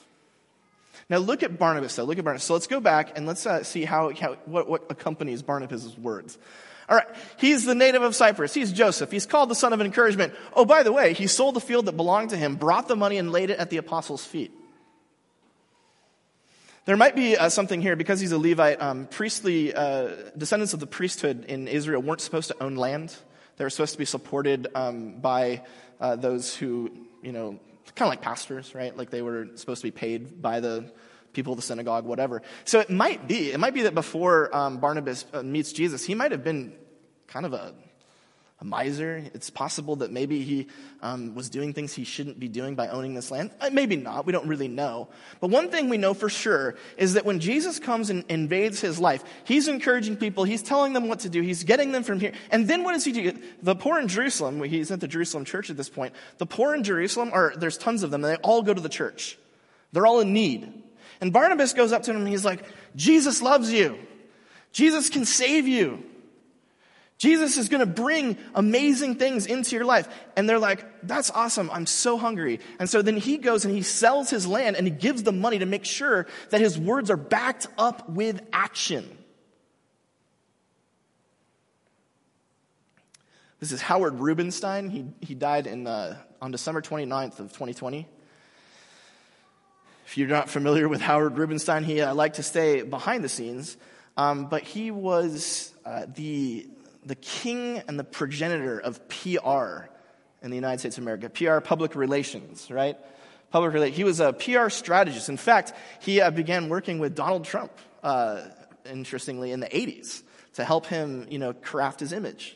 Now 1.09 1.17
look 1.17 1.43
at 1.43 1.59
Barnabas 1.59 1.93
though. 1.97 2.05
Look 2.05 2.17
at 2.17 2.23
Barnabas. 2.23 2.45
So 2.45 2.53
let's 2.53 2.67
go 2.67 2.79
back 2.79 3.17
and 3.17 3.25
let's 3.25 3.45
uh, 3.45 3.63
see 3.63 3.83
how, 3.83 4.13
how 4.15 4.35
what, 4.45 4.69
what 4.69 4.85
accompanies 4.91 5.41
Barnabas' 5.41 5.97
words. 5.97 6.37
All 6.89 6.97
right. 6.97 7.07
He's 7.37 7.65
the 7.65 7.75
native 7.75 8.01
of 8.01 8.15
Cyprus. 8.15 8.53
He's 8.53 8.71
Joseph. 8.71 9.11
He's 9.11 9.25
called 9.25 9.49
the 9.49 9.55
son 9.55 9.73
of 9.73 9.81
encouragement. 9.81 10.33
Oh, 10.53 10.65
by 10.65 10.83
the 10.83 10.91
way, 10.91 11.13
he 11.13 11.27
sold 11.27 11.55
the 11.55 11.61
field 11.61 11.85
that 11.85 11.97
belonged 11.97 12.31
to 12.31 12.37
him, 12.37 12.55
brought 12.55 12.87
the 12.87 12.95
money, 12.95 13.17
and 13.17 13.31
laid 13.31 13.49
it 13.49 13.59
at 13.59 13.69
the 13.69 13.77
apostles' 13.77 14.25
feet. 14.25 14.51
There 16.85 16.97
might 16.97 17.15
be 17.15 17.37
uh, 17.37 17.47
something 17.47 17.81
here 17.81 17.95
because 17.95 18.19
he's 18.19 18.33
a 18.33 18.37
Levite. 18.37 18.81
Um, 18.81 19.07
priestly 19.07 19.73
uh, 19.73 20.09
descendants 20.37 20.73
of 20.73 20.81
the 20.81 20.87
priesthood 20.87 21.45
in 21.45 21.69
Israel 21.69 22.01
weren't 22.01 22.19
supposed 22.19 22.49
to 22.49 22.61
own 22.61 22.75
land. 22.75 23.15
They 23.55 23.63
were 23.63 23.69
supposed 23.69 23.93
to 23.93 23.97
be 23.97 24.05
supported 24.05 24.67
um, 24.75 25.21
by 25.21 25.61
uh, 26.01 26.17
those 26.17 26.53
who, 26.53 26.91
you 27.21 27.31
know, 27.31 27.59
kind 27.95 28.07
of 28.07 28.09
like 28.09 28.21
pastors, 28.21 28.75
right? 28.75 28.95
Like 28.95 29.11
they 29.11 29.21
were 29.21 29.47
supposed 29.55 29.81
to 29.81 29.87
be 29.87 29.91
paid 29.91 30.41
by 30.41 30.59
the 30.59 30.91
people 31.33 31.53
of 31.53 31.57
the 31.57 31.63
synagogue, 31.63 32.05
whatever. 32.05 32.41
So 32.63 32.79
it 32.79 32.89
might 32.89 33.27
be, 33.27 33.51
it 33.51 33.59
might 33.59 33.73
be 33.73 33.83
that 33.83 33.95
before 33.95 34.55
um, 34.55 34.77
Barnabas 34.77 35.25
uh, 35.33 35.43
meets 35.43 35.73
Jesus, 35.73 36.05
he 36.05 36.15
might 36.15 36.31
have 36.31 36.43
been 36.43 36.73
kind 37.27 37.45
of 37.45 37.53
a, 37.53 37.73
a 38.61 38.65
miser. 38.65 39.23
It's 39.33 39.49
possible 39.49 39.97
that 39.97 40.11
maybe 40.11 40.43
he 40.43 40.67
um, 41.01 41.33
was 41.33 41.49
doing 41.49 41.73
things 41.73 41.93
he 41.93 42.03
shouldn't 42.03 42.39
be 42.39 42.47
doing 42.47 42.75
by 42.75 42.87
owning 42.89 43.15
this 43.15 43.31
land. 43.31 43.49
Uh, 43.59 43.71
maybe 43.73 43.95
not. 43.95 44.27
We 44.27 44.31
don't 44.31 44.47
really 44.47 44.67
know. 44.67 45.09
But 45.41 45.49
one 45.49 45.69
thing 45.69 45.89
we 45.89 45.97
know 45.97 46.13
for 46.13 46.29
sure 46.29 46.75
is 46.97 47.15
that 47.15 47.25
when 47.25 47.39
Jesus 47.39 47.79
comes 47.79 48.11
and 48.11 48.23
invades 48.29 48.79
his 48.79 48.99
life, 48.99 49.23
he's 49.43 49.67
encouraging 49.67 50.17
people. 50.17 50.43
He's 50.43 50.61
telling 50.61 50.93
them 50.93 51.07
what 51.07 51.21
to 51.21 51.29
do. 51.29 51.41
He's 51.41 51.63
getting 51.63 51.91
them 51.91 52.03
from 52.03 52.19
here. 52.19 52.33
And 52.51 52.67
then 52.67 52.83
what 52.83 52.93
does 52.93 53.03
he 53.03 53.11
do? 53.11 53.33
The 53.63 53.75
poor 53.75 53.99
in 53.99 54.07
Jerusalem, 54.07 54.63
he's 54.63 54.91
at 54.91 54.99
the 54.99 55.07
Jerusalem 55.07 55.45
church 55.45 55.71
at 55.71 55.77
this 55.77 55.89
point. 55.89 56.13
The 56.37 56.45
poor 56.45 56.75
in 56.75 56.83
Jerusalem, 56.83 57.31
are, 57.33 57.53
there's 57.57 57.77
tons 57.77 58.03
of 58.03 58.11
them, 58.11 58.23
and 58.23 58.35
they 58.35 58.41
all 58.43 58.61
go 58.61 58.73
to 58.73 58.81
the 58.81 58.89
church. 58.89 59.37
They're 59.91 60.05
all 60.05 60.19
in 60.19 60.33
need. 60.33 60.82
And 61.23 61.31
Barnabas 61.31 61.71
goes 61.71 61.93
up 61.93 62.03
to 62.03 62.11
him 62.11 62.17
and 62.17 62.27
he's 62.27 62.43
like, 62.43 62.65
Jesus 62.97 63.41
loves 63.41 63.71
you. 63.71 63.97
Jesus 64.73 65.09
can 65.09 65.23
save 65.23 65.69
you. 65.69 66.03
Jesus 67.17 67.55
is 67.55 67.69
going 67.69 67.79
to 67.79 67.85
bring 67.85 68.37
amazing 68.53 69.15
things 69.15 69.45
into 69.45 69.73
your 69.77 69.85
life. 69.85 70.09
And 70.35 70.49
they're 70.49 70.59
like, 70.59 70.85
that's 71.01 71.31
awesome. 71.31 71.71
I'm 71.71 71.85
so 71.85 72.17
hungry. 72.17 72.59
And 72.77 72.89
so 72.89 73.01
then 73.01 73.15
he 73.15 73.37
goes 73.37 73.63
and 73.63 73.73
he 73.73 73.83
sells 73.83 74.29
his 74.29 74.45
land 74.45 74.75
and 74.75 74.85
he 74.85 74.91
gives 74.91 75.23
the 75.23 75.31
money 75.31 75.59
to 75.59 75.65
make 75.65 75.85
sure 75.85 76.27
that 76.49 76.59
his 76.59 76.77
words 76.77 77.09
are 77.09 77.15
backed 77.15 77.67
up 77.77 78.09
with 78.09 78.41
action. 78.51 79.17
This 83.61 83.71
is 83.71 83.81
Howard 83.81 84.19
Rubenstein. 84.19 84.89
He, 84.89 85.05
he 85.21 85.35
died 85.35 85.67
in, 85.67 85.87
uh, 85.87 86.17
on 86.41 86.51
December 86.51 86.81
29th 86.81 87.39
of 87.39 87.53
2020. 87.53 88.09
If 90.13 90.19
you're 90.19 90.27
not 90.27 90.47
familiar 90.47 90.87
with 90.87 91.01
Howard 91.01 91.39
Rubenstein, 91.39 91.83
he 91.83 91.99
uh, 91.99 92.13
liked 92.13 92.35
to 92.35 92.43
stay 92.43 92.83
behind 92.83 93.23
the 93.23 93.29
scenes, 93.29 93.77
um, 94.15 94.45
but 94.45 94.61
he 94.61 94.91
was 94.91 95.73
uh, 95.85 96.05
the, 96.13 96.67
the 97.03 97.15
king 97.15 97.81
and 97.87 97.97
the 97.97 98.03
progenitor 98.03 98.77
of 98.77 99.09
PR 99.09 99.87
in 100.43 100.51
the 100.51 100.55
United 100.55 100.77
States 100.77 100.99
of 100.99 101.03
America. 101.03 101.31
PR, 101.31 101.61
public 101.61 101.95
relations, 101.95 102.69
right? 102.69 102.95
Public 103.49 103.73
relations. 103.73 103.97
He 103.97 104.03
was 104.03 104.19
a 104.19 104.33
PR 104.33 104.69
strategist. 104.69 105.29
In 105.29 105.37
fact, 105.37 105.73
he 105.99 106.21
uh, 106.21 106.29
began 106.29 106.69
working 106.69 106.99
with 106.99 107.15
Donald 107.15 107.43
Trump, 107.43 107.71
uh, 108.03 108.43
interestingly, 108.85 109.51
in 109.51 109.61
the 109.61 109.67
80s 109.67 110.21
to 110.53 110.63
help 110.63 110.85
him, 110.85 111.25
you 111.31 111.39
know, 111.39 111.53
craft 111.53 112.01
his 112.01 112.13
image. 112.13 112.55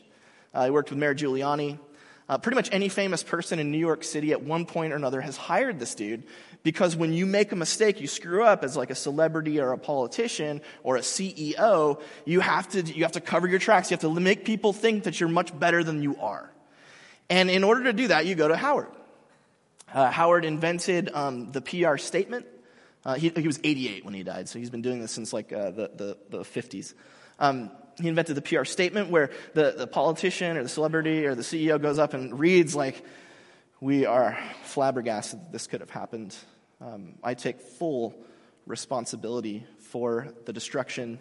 Uh, 0.54 0.66
he 0.66 0.70
worked 0.70 0.90
with 0.90 0.98
Mayor 1.00 1.16
Giuliani. 1.16 1.80
Uh, 2.28 2.38
pretty 2.38 2.54
much 2.54 2.68
any 2.70 2.88
famous 2.88 3.24
person 3.24 3.58
in 3.58 3.72
New 3.72 3.78
York 3.78 4.04
City 4.04 4.32
at 4.32 4.42
one 4.42 4.64
point 4.66 4.92
or 4.92 4.96
another 4.96 5.20
has 5.20 5.36
hired 5.36 5.80
this 5.80 5.96
dude 5.96 6.24
because 6.62 6.96
when 6.96 7.12
you 7.12 7.24
make 7.24 7.52
a 7.52 7.56
mistake, 7.56 8.00
you 8.00 8.06
screw 8.06 8.44
up 8.44 8.64
as 8.64 8.76
like 8.76 8.90
a 8.90 8.94
celebrity 8.94 9.60
or 9.60 9.72
a 9.72 9.78
politician 9.78 10.60
or 10.82 10.96
a 10.96 11.00
CEO, 11.00 12.00
you 12.24 12.40
have 12.40 12.68
to, 12.70 12.82
you 12.82 13.04
have 13.04 13.12
to 13.12 13.20
cover 13.20 13.46
your 13.46 13.58
tracks. 13.58 13.90
You 13.90 13.94
have 13.94 14.00
to 14.00 14.20
make 14.20 14.44
people 14.44 14.72
think 14.72 15.04
that 15.04 15.20
you're 15.20 15.28
much 15.28 15.56
better 15.58 15.84
than 15.84 16.02
you 16.02 16.16
are. 16.18 16.50
And 17.30 17.50
in 17.50 17.64
order 17.64 17.84
to 17.84 17.92
do 17.92 18.08
that, 18.08 18.26
you 18.26 18.34
go 18.34 18.48
to 18.48 18.56
Howard. 18.56 18.88
Uh, 19.92 20.10
Howard 20.10 20.44
invented 20.44 21.10
um, 21.14 21.52
the 21.52 21.60
PR 21.60 21.96
statement. 21.96 22.46
Uh, 23.04 23.14
he, 23.14 23.30
he, 23.30 23.46
was 23.46 23.60
88 23.62 24.04
when 24.04 24.12
he 24.12 24.22
died, 24.22 24.48
so 24.48 24.58
he's 24.58 24.70
been 24.70 24.82
doing 24.82 25.00
this 25.00 25.12
since 25.12 25.32
like 25.32 25.52
uh, 25.52 25.70
the, 25.70 25.90
the, 25.94 26.18
the, 26.30 26.38
50s. 26.40 26.92
Um, 27.38 27.70
he 27.98 28.08
invented 28.08 28.36
the 28.36 28.42
PR 28.42 28.64
statement 28.64 29.10
where 29.10 29.30
the, 29.54 29.74
the 29.76 29.86
politician 29.86 30.56
or 30.56 30.62
the 30.62 30.68
celebrity 30.68 31.24
or 31.24 31.34
the 31.34 31.42
CEO 31.42 31.80
goes 31.80 31.98
up 31.98 32.12
and 32.12 32.38
reads 32.38 32.74
like, 32.74 33.02
we 33.80 34.06
are 34.06 34.36
flabbergasted 34.64 35.40
that 35.40 35.52
this 35.52 35.66
could 35.66 35.80
have 35.80 35.90
happened. 35.90 36.34
Um, 36.80 37.14
I 37.22 37.34
take 37.34 37.60
full 37.60 38.14
responsibility 38.66 39.66
for 39.78 40.28
the 40.46 40.52
destruction. 40.52 41.18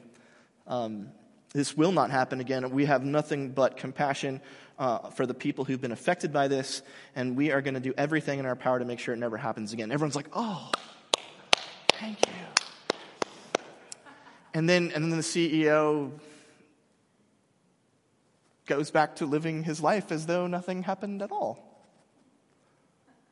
Um, 0.65 1.09
this 1.53 1.77
will 1.77 1.91
not 1.91 2.09
happen 2.09 2.39
again. 2.39 2.69
We 2.71 2.85
have 2.85 3.03
nothing 3.03 3.51
but 3.51 3.77
compassion 3.77 4.41
uh, 4.79 5.09
for 5.11 5.25
the 5.25 5.33
people 5.33 5.65
who've 5.65 5.79
been 5.79 5.91
affected 5.91 6.33
by 6.33 6.47
this, 6.47 6.81
and 7.15 7.35
we 7.37 7.51
are 7.51 7.61
going 7.61 7.75
to 7.75 7.79
do 7.79 7.93
everything 7.97 8.39
in 8.39 8.45
our 8.45 8.55
power 8.55 8.79
to 8.79 8.85
make 8.85 8.99
sure 8.99 9.13
it 9.13 9.17
never 9.17 9.37
happens 9.37 9.73
again. 9.73 9.91
Everyone's 9.91 10.15
like, 10.15 10.29
oh, 10.33 10.71
thank 11.93 12.17
you. 12.25 12.33
And 14.53 14.67
then, 14.67 14.91
and 14.93 15.11
then 15.11 15.17
the 15.17 15.23
CEO 15.23 16.11
goes 18.65 18.91
back 18.91 19.17
to 19.17 19.25
living 19.25 19.63
his 19.63 19.81
life 19.81 20.11
as 20.11 20.25
though 20.25 20.47
nothing 20.47 20.83
happened 20.83 21.21
at 21.21 21.31
all. 21.31 21.66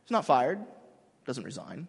He's 0.05 0.11
not 0.11 0.25
fired, 0.25 0.59
doesn't 1.25 1.43
resign. 1.43 1.87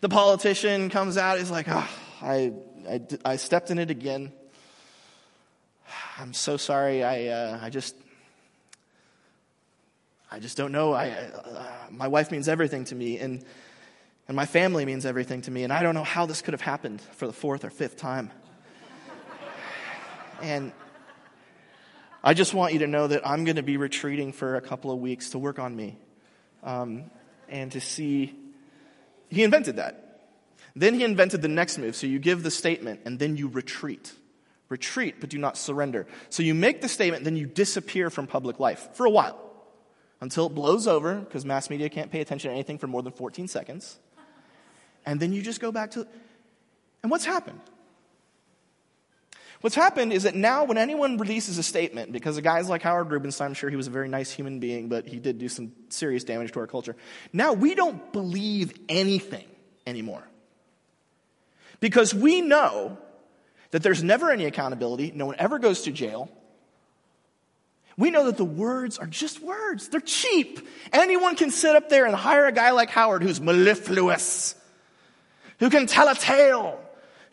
The 0.00 0.08
politician 0.08 0.88
comes 0.88 1.16
out, 1.16 1.38
he's 1.38 1.50
like, 1.50 1.66
oh, 1.68 1.88
I, 2.22 2.52
I, 2.88 3.00
I 3.24 3.36
stepped 3.36 3.72
in 3.72 3.78
it 3.78 3.90
again. 3.90 4.32
I'm 6.16 6.32
so 6.32 6.56
sorry. 6.56 7.02
I, 7.02 7.26
uh, 7.26 7.58
I 7.60 7.70
just, 7.70 7.96
I 10.30 10.38
just 10.38 10.56
don't 10.56 10.70
know. 10.70 10.92
I, 10.92 11.10
uh, 11.10 11.66
my 11.90 12.06
wife 12.06 12.30
means 12.30 12.48
everything 12.48 12.84
to 12.84 12.94
me, 12.94 13.18
and, 13.18 13.44
and 14.28 14.36
my 14.36 14.46
family 14.46 14.84
means 14.84 15.06
everything 15.06 15.42
to 15.42 15.50
me, 15.50 15.64
and 15.64 15.72
I 15.72 15.82
don't 15.82 15.96
know 15.96 16.04
how 16.04 16.26
this 16.26 16.40
could 16.40 16.54
have 16.54 16.60
happened 16.60 17.00
for 17.00 17.26
the 17.26 17.32
fourth 17.32 17.64
or 17.64 17.70
fifth 17.70 17.96
time. 17.96 18.30
and 20.40 20.72
I 22.26 22.32
just 22.32 22.54
want 22.54 22.72
you 22.72 22.78
to 22.78 22.86
know 22.86 23.06
that 23.06 23.28
I'm 23.28 23.44
going 23.44 23.56
to 23.56 23.62
be 23.62 23.76
retreating 23.76 24.32
for 24.32 24.56
a 24.56 24.62
couple 24.62 24.90
of 24.90 24.98
weeks 24.98 25.30
to 25.30 25.38
work 25.38 25.58
on 25.58 25.76
me 25.76 25.98
um, 26.62 27.10
and 27.50 27.70
to 27.72 27.82
see. 27.82 28.34
He 29.28 29.42
invented 29.42 29.76
that. 29.76 30.30
Then 30.74 30.94
he 30.94 31.04
invented 31.04 31.42
the 31.42 31.48
next 31.48 31.76
move. 31.76 31.94
So 31.94 32.06
you 32.06 32.18
give 32.18 32.42
the 32.42 32.50
statement 32.50 33.00
and 33.04 33.18
then 33.18 33.36
you 33.36 33.48
retreat. 33.48 34.14
Retreat, 34.70 35.16
but 35.20 35.28
do 35.28 35.36
not 35.36 35.58
surrender. 35.58 36.06
So 36.30 36.42
you 36.42 36.54
make 36.54 36.80
the 36.80 36.88
statement, 36.88 37.24
then 37.24 37.36
you 37.36 37.44
disappear 37.44 38.08
from 38.08 38.26
public 38.26 38.58
life 38.58 38.88
for 38.94 39.04
a 39.04 39.10
while 39.10 39.38
until 40.22 40.46
it 40.46 40.54
blows 40.54 40.86
over 40.86 41.16
because 41.16 41.44
mass 41.44 41.68
media 41.68 41.90
can't 41.90 42.10
pay 42.10 42.22
attention 42.22 42.48
to 42.48 42.54
anything 42.54 42.78
for 42.78 42.86
more 42.86 43.02
than 43.02 43.12
14 43.12 43.48
seconds. 43.48 43.98
And 45.04 45.20
then 45.20 45.34
you 45.34 45.42
just 45.42 45.60
go 45.60 45.70
back 45.70 45.90
to. 45.90 46.06
And 47.02 47.10
what's 47.10 47.26
happened? 47.26 47.60
What's 49.64 49.76
happened 49.76 50.12
is 50.12 50.24
that 50.24 50.34
now, 50.34 50.64
when 50.64 50.76
anyone 50.76 51.16
releases 51.16 51.56
a 51.56 51.62
statement, 51.62 52.12
because 52.12 52.36
a 52.36 52.42
guy's 52.42 52.68
like 52.68 52.82
Howard 52.82 53.10
Rubenstein, 53.10 53.46
I'm 53.46 53.54
sure 53.54 53.70
he 53.70 53.76
was 53.76 53.86
a 53.86 53.90
very 53.90 54.10
nice 54.10 54.30
human 54.30 54.60
being, 54.60 54.90
but 54.90 55.06
he 55.06 55.18
did 55.18 55.38
do 55.38 55.48
some 55.48 55.72
serious 55.88 56.22
damage 56.22 56.52
to 56.52 56.60
our 56.60 56.66
culture. 56.66 56.94
Now 57.32 57.54
we 57.54 57.74
don't 57.74 58.12
believe 58.12 58.74
anything 58.90 59.46
anymore. 59.86 60.22
Because 61.80 62.12
we 62.12 62.42
know 62.42 62.98
that 63.70 63.82
there's 63.82 64.02
never 64.02 64.30
any 64.30 64.44
accountability, 64.44 65.12
no 65.14 65.24
one 65.24 65.36
ever 65.38 65.58
goes 65.58 65.80
to 65.84 65.92
jail. 65.92 66.28
We 67.96 68.10
know 68.10 68.26
that 68.26 68.36
the 68.36 68.44
words 68.44 68.98
are 68.98 69.06
just 69.06 69.40
words, 69.40 69.88
they're 69.88 70.00
cheap. 70.00 70.60
Anyone 70.92 71.36
can 71.36 71.50
sit 71.50 71.74
up 71.74 71.88
there 71.88 72.04
and 72.04 72.14
hire 72.14 72.44
a 72.44 72.52
guy 72.52 72.72
like 72.72 72.90
Howard 72.90 73.22
who's 73.22 73.40
mellifluous, 73.40 74.56
who 75.58 75.70
can 75.70 75.86
tell 75.86 76.08
a 76.08 76.14
tale 76.14 76.84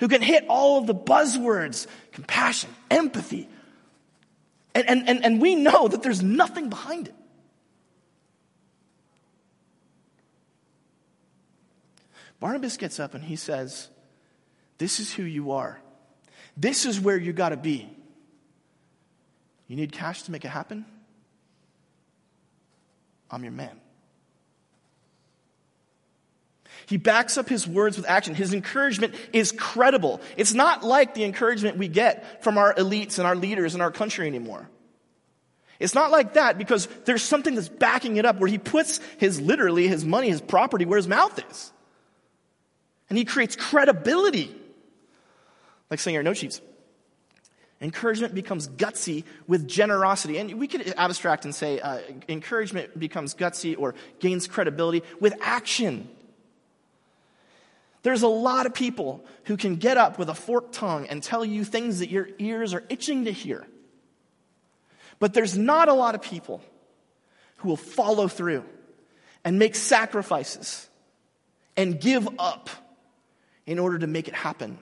who 0.01 0.07
can 0.07 0.21
hit 0.23 0.45
all 0.49 0.79
of 0.79 0.87
the 0.87 0.95
buzzwords 0.95 1.85
compassion, 2.11 2.69
empathy. 2.89 3.49
And, 4.73 4.89
and, 4.89 5.09
and, 5.09 5.25
and 5.25 5.41
we 5.41 5.55
know 5.55 5.87
that 5.87 6.03
there's 6.03 6.21
nothing 6.21 6.69
behind 6.69 7.07
it. 7.07 7.15
Barnabas 12.39 12.77
gets 12.77 12.99
up 12.99 13.13
and 13.13 13.23
he 13.23 13.35
says, 13.35 13.89
This 14.77 14.99
is 14.99 15.13
who 15.13 15.23
you 15.23 15.51
are. 15.51 15.79
This 16.57 16.85
is 16.85 16.99
where 16.99 17.17
you 17.17 17.33
got 17.33 17.49
to 17.49 17.57
be. 17.57 17.87
You 19.67 19.75
need 19.75 19.91
cash 19.91 20.23
to 20.23 20.31
make 20.31 20.43
it 20.43 20.49
happen? 20.49 20.85
I'm 23.29 23.43
your 23.43 23.53
man. 23.53 23.79
He 26.85 26.97
backs 26.97 27.37
up 27.37 27.47
his 27.47 27.67
words 27.67 27.97
with 27.97 28.09
action. 28.09 28.35
His 28.35 28.53
encouragement 28.53 29.15
is 29.33 29.51
credible. 29.51 30.21
It's 30.37 30.53
not 30.53 30.83
like 30.83 31.13
the 31.13 31.23
encouragement 31.23 31.77
we 31.77 31.87
get 31.87 32.43
from 32.43 32.57
our 32.57 32.73
elites 32.73 33.17
and 33.17 33.27
our 33.27 33.35
leaders 33.35 33.75
in 33.75 33.81
our 33.81 33.91
country 33.91 34.27
anymore. 34.27 34.69
It's 35.79 35.95
not 35.95 36.11
like 36.11 36.33
that 36.33 36.59
because 36.59 36.87
there's 37.05 37.23
something 37.23 37.55
that's 37.55 37.69
backing 37.69 38.17
it 38.17 38.25
up 38.25 38.39
where 38.39 38.49
he 38.49 38.59
puts 38.59 38.99
his 39.17 39.41
literally 39.41 39.87
his 39.87 40.05
money, 40.05 40.29
his 40.29 40.39
property 40.39 40.85
where 40.85 40.97
his 40.97 41.07
mouth 41.07 41.39
is. 41.49 41.71
And 43.09 43.17
he 43.17 43.25
creates 43.25 43.55
credibility. 43.55 44.55
Like 45.89 45.99
saying, 45.99 46.23
no 46.23 46.33
chiefs. 46.33 46.61
Encouragement 47.81 48.35
becomes 48.35 48.69
gutsy 48.69 49.23
with 49.47 49.67
generosity. 49.67 50.37
And 50.37 50.59
we 50.59 50.67
could 50.67 50.93
abstract 50.97 51.45
and 51.45 51.53
say 51.53 51.79
uh, 51.79 51.99
encouragement 52.29 52.97
becomes 52.97 53.33
gutsy 53.33 53.75
or 53.77 53.95
gains 54.19 54.47
credibility 54.47 55.01
with 55.19 55.33
action. 55.41 56.07
There's 58.03 58.23
a 58.23 58.27
lot 58.27 58.65
of 58.65 58.73
people 58.73 59.23
who 59.43 59.57
can 59.57 59.75
get 59.75 59.97
up 59.97 60.17
with 60.17 60.29
a 60.29 60.33
forked 60.33 60.73
tongue 60.73 61.07
and 61.07 61.21
tell 61.21 61.45
you 61.45 61.63
things 61.63 61.99
that 61.99 62.09
your 62.09 62.29
ears 62.39 62.73
are 62.73 62.83
itching 62.89 63.25
to 63.25 63.31
hear. 63.31 63.65
But 65.19 65.33
there's 65.33 65.55
not 65.57 65.87
a 65.87 65.93
lot 65.93 66.15
of 66.15 66.21
people 66.21 66.61
who 67.57 67.69
will 67.69 67.77
follow 67.77 68.27
through 68.27 68.65
and 69.43 69.59
make 69.59 69.75
sacrifices 69.75 70.89
and 71.77 71.99
give 71.99 72.27
up 72.39 72.69
in 73.67 73.77
order 73.77 73.99
to 73.99 74.07
make 74.07 74.27
it 74.27 74.33
happen. 74.33 74.79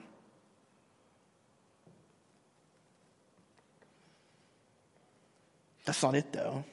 That's 5.84 6.02
not 6.02 6.14
it 6.14 6.32
though. 6.32 6.64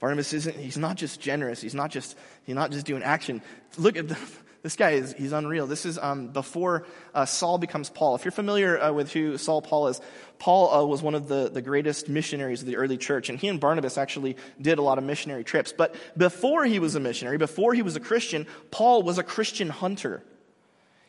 Barnabas 0.00 0.32
isn't, 0.32 0.56
he's 0.56 0.78
not 0.78 0.96
just 0.96 1.20
generous. 1.20 1.60
He's 1.60 1.74
not 1.74 1.90
just, 1.90 2.16
he's 2.44 2.54
not 2.54 2.70
just 2.70 2.86
doing 2.86 3.02
action. 3.02 3.42
Look 3.76 3.96
at 3.96 4.08
the, 4.08 4.16
this 4.62 4.76
guy 4.76 4.90
is 4.90 5.12
he's 5.12 5.32
unreal. 5.32 5.66
This 5.66 5.84
is 5.84 5.98
um, 5.98 6.28
before 6.28 6.86
uh, 7.14 7.24
Saul 7.24 7.58
becomes 7.58 7.90
Paul. 7.90 8.14
If 8.14 8.24
you're 8.24 8.32
familiar 8.32 8.80
uh, 8.80 8.92
with 8.92 9.12
who 9.12 9.36
Saul 9.38 9.60
Paul 9.60 9.88
is, 9.88 10.00
Paul 10.38 10.72
uh, 10.72 10.84
was 10.84 11.02
one 11.02 11.14
of 11.14 11.26
the, 11.26 11.50
the 11.52 11.62
greatest 11.62 12.08
missionaries 12.08 12.60
of 12.60 12.68
the 12.68 12.76
early 12.76 12.96
church, 12.96 13.28
and 13.28 13.38
he 13.38 13.48
and 13.48 13.58
Barnabas 13.58 13.98
actually 13.98 14.36
did 14.60 14.78
a 14.78 14.82
lot 14.82 14.98
of 14.98 15.04
missionary 15.04 15.42
trips. 15.42 15.72
But 15.76 15.94
before 16.16 16.64
he 16.64 16.78
was 16.78 16.94
a 16.94 17.00
missionary, 17.00 17.38
before 17.38 17.74
he 17.74 17.82
was 17.82 17.96
a 17.96 18.00
Christian, 18.00 18.46
Paul 18.70 19.02
was 19.02 19.18
a 19.18 19.24
Christian 19.24 19.68
hunter. 19.68 20.22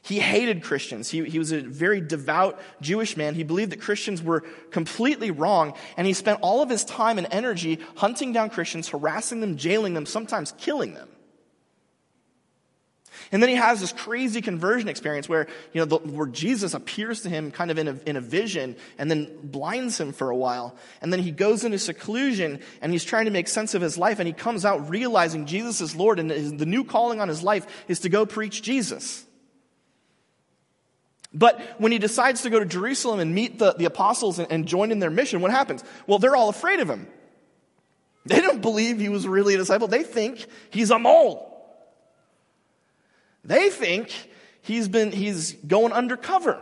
He 0.02 0.20
hated 0.20 0.64
Christians. 0.64 1.10
He, 1.10 1.24
he 1.26 1.40
was 1.40 1.52
a 1.52 1.62
very 1.62 2.02
devout 2.02 2.60
Jewish 2.82 3.18
man. 3.18 3.36
He 3.36 3.44
believed 3.44 3.72
that 3.72 3.82
Christians 3.82 4.24
were 4.24 4.42
completely 4.72 5.30
wrong, 5.30 5.74
and 5.98 6.08
he 6.08 6.14
spent 6.14 6.40
all 6.42 6.62
of 6.62 6.70
his 6.70 6.84
time 6.84 7.18
and 7.18 7.28
energy 7.32 7.80
hunting 7.96 8.32
down 8.32 8.50
Christians, 8.50 8.88
harassing 8.90 9.42
them, 9.42 9.58
jailing 9.58 9.94
them, 9.94 10.06
sometimes 10.06 10.54
killing 10.58 10.94
them. 10.94 11.10
And 13.32 13.44
then 13.44 13.50
he 13.50 13.56
has 13.56 13.80
this 13.80 13.92
crazy 13.92 14.42
conversion 14.42 14.88
experience 14.88 15.30
where, 15.30 15.48
you 15.74 15.82
know, 15.82 15.86
the, 15.86 15.98
where 15.98 16.26
Jesus 16.26 16.74
appears 16.74 17.22
to 17.22 17.30
him 17.30 17.52
kind 17.52 17.70
of 17.70 17.78
in 17.78 17.88
a, 17.88 18.00
in 18.08 18.16
a 18.16 18.22
vision 18.22 18.76
and 18.98 19.12
then 19.12 19.30
blinds 19.44 20.00
him 20.00 20.14
for 20.14 20.32
a 20.32 20.36
while. 20.36 20.76
And 21.02 21.14
then 21.14 21.20
he 21.20 21.30
goes 21.30 21.64
into 21.64 21.78
seclusion 21.78 22.60
and 22.82 22.92
he's 22.92 23.04
trying 23.04 23.26
to 23.26 23.32
make 23.32 23.48
sense 23.48 23.76
of 23.76 23.82
his 23.82 23.98
life 23.98 24.20
and 24.20 24.28
he 24.28 24.34
comes 24.34 24.66
out 24.66 24.90
realizing 24.90 25.46
Jesus 25.46 25.80
is 25.80 25.96
Lord 25.96 26.18
and 26.18 26.32
the 26.32 26.66
new 26.66 26.84
calling 26.84 27.22
on 27.22 27.28
his 27.28 27.44
life 27.44 27.68
is 27.88 28.00
to 28.00 28.10
go 28.10 28.26
preach 28.26 28.64
Jesus. 28.64 29.26
But 31.34 31.62
when 31.78 31.92
he 31.92 32.00
decides 32.00 32.42
to 32.42 32.50
go 32.50 32.60
to 32.60 32.66
Jerusalem 32.66 33.20
and 33.20 33.36
meet 33.36 33.60
the, 33.60 33.74
the 33.74 33.86
apostles 33.86 34.40
and, 34.40 34.52
and 34.52 34.68
join 34.68 34.92
in 34.92 35.00
their 35.00 35.12
mission, 35.12 35.42
what 35.42 35.52
happens? 35.52 35.84
Well, 36.08 36.20
they're 36.20 36.36
all 36.36 36.50
afraid 36.50 36.80
of 36.80 36.90
him. 36.90 37.08
They 38.26 38.42
don't 38.42 38.62
believe 38.62 39.00
he 39.00 39.10
was 39.10 39.28
really 39.28 39.56
a 39.56 39.58
disciple. 39.58 39.88
They 39.88 40.04
think 40.04 40.46
he's 40.72 40.92
a 40.92 41.00
mole. 41.00 41.46
They 43.44 43.70
think 43.70 44.12
he's 44.62 44.88
been, 44.88 45.12
he's 45.12 45.54
going 45.54 45.94
undercover 45.94 46.62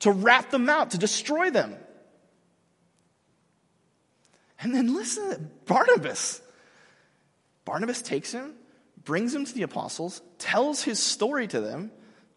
to 0.00 0.10
rat 0.10 0.50
them 0.50 0.68
out, 0.68 0.92
to 0.92 0.98
destroy 0.98 1.50
them. 1.50 1.76
And 4.60 4.74
then 4.74 4.94
listen 4.94 5.50
Barnabas. 5.66 6.42
Barnabas 7.64 8.02
takes 8.02 8.32
him, 8.32 8.54
brings 9.04 9.34
him 9.34 9.44
to 9.44 9.54
the 9.54 9.62
apostles, 9.62 10.22
tells 10.38 10.82
his 10.82 10.98
story 10.98 11.46
to 11.48 11.60
them. 11.60 11.90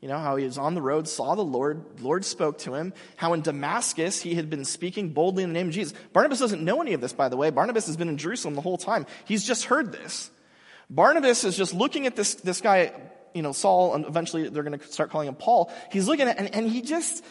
You 0.04 0.10
know, 0.10 0.20
how 0.20 0.36
he 0.36 0.44
was 0.44 0.58
on 0.58 0.76
the 0.76 0.82
road, 0.82 1.08
saw 1.08 1.34
the 1.34 1.46
Lord, 1.46 2.02
Lord 2.02 2.26
spoke 2.26 2.58
to 2.60 2.74
him, 2.74 2.92
how 3.16 3.32
in 3.32 3.42
Damascus 3.42 4.22
he 4.22 4.36
had 4.36 4.50
been 4.50 4.66
speaking 4.66 5.13
boldly 5.13 5.44
in 5.44 5.50
the 5.52 5.54
name 5.54 5.70
of 5.70 5.74
Jesus. 5.74 5.98
Barnabas 6.12 6.39
doesn't 6.39 6.62
know 6.62 6.82
any 6.82 6.92
of 6.92 7.00
this, 7.00 7.13
by 7.13 7.30
the 7.30 7.38
way. 7.38 7.52
Barnabas 7.52 7.88
has 7.88 7.96
been 7.96 8.10
in 8.10 8.18
Jerusalem 8.18 8.54
the 8.54 8.60
whole 8.60 8.78
time. 8.78 9.06
He's 9.24 9.48
just 9.48 9.63
heard 9.63 9.94
this. 9.94 10.30
Barnabas 10.89 11.46
is 11.46 11.56
just 11.56 11.74
looking 11.74 12.06
at 12.06 12.18
this, 12.18 12.36
this 12.36 12.60
guy 12.60 12.92
you 13.34 13.42
know, 13.42 13.54
Saul, 13.54 13.96
and 13.96 14.06
eventually 14.06 14.50
they're 14.50 14.63
going 14.63 14.78
to 14.78 14.86
start 14.88 15.10
calling 15.10 15.30
him 15.30 15.36
Paul. 15.36 15.72
He's 15.89 16.06
looking 16.06 16.28
at, 16.28 16.38
and, 16.38 16.54
and 16.54 16.70
he 16.70 16.82
just, 16.82 17.24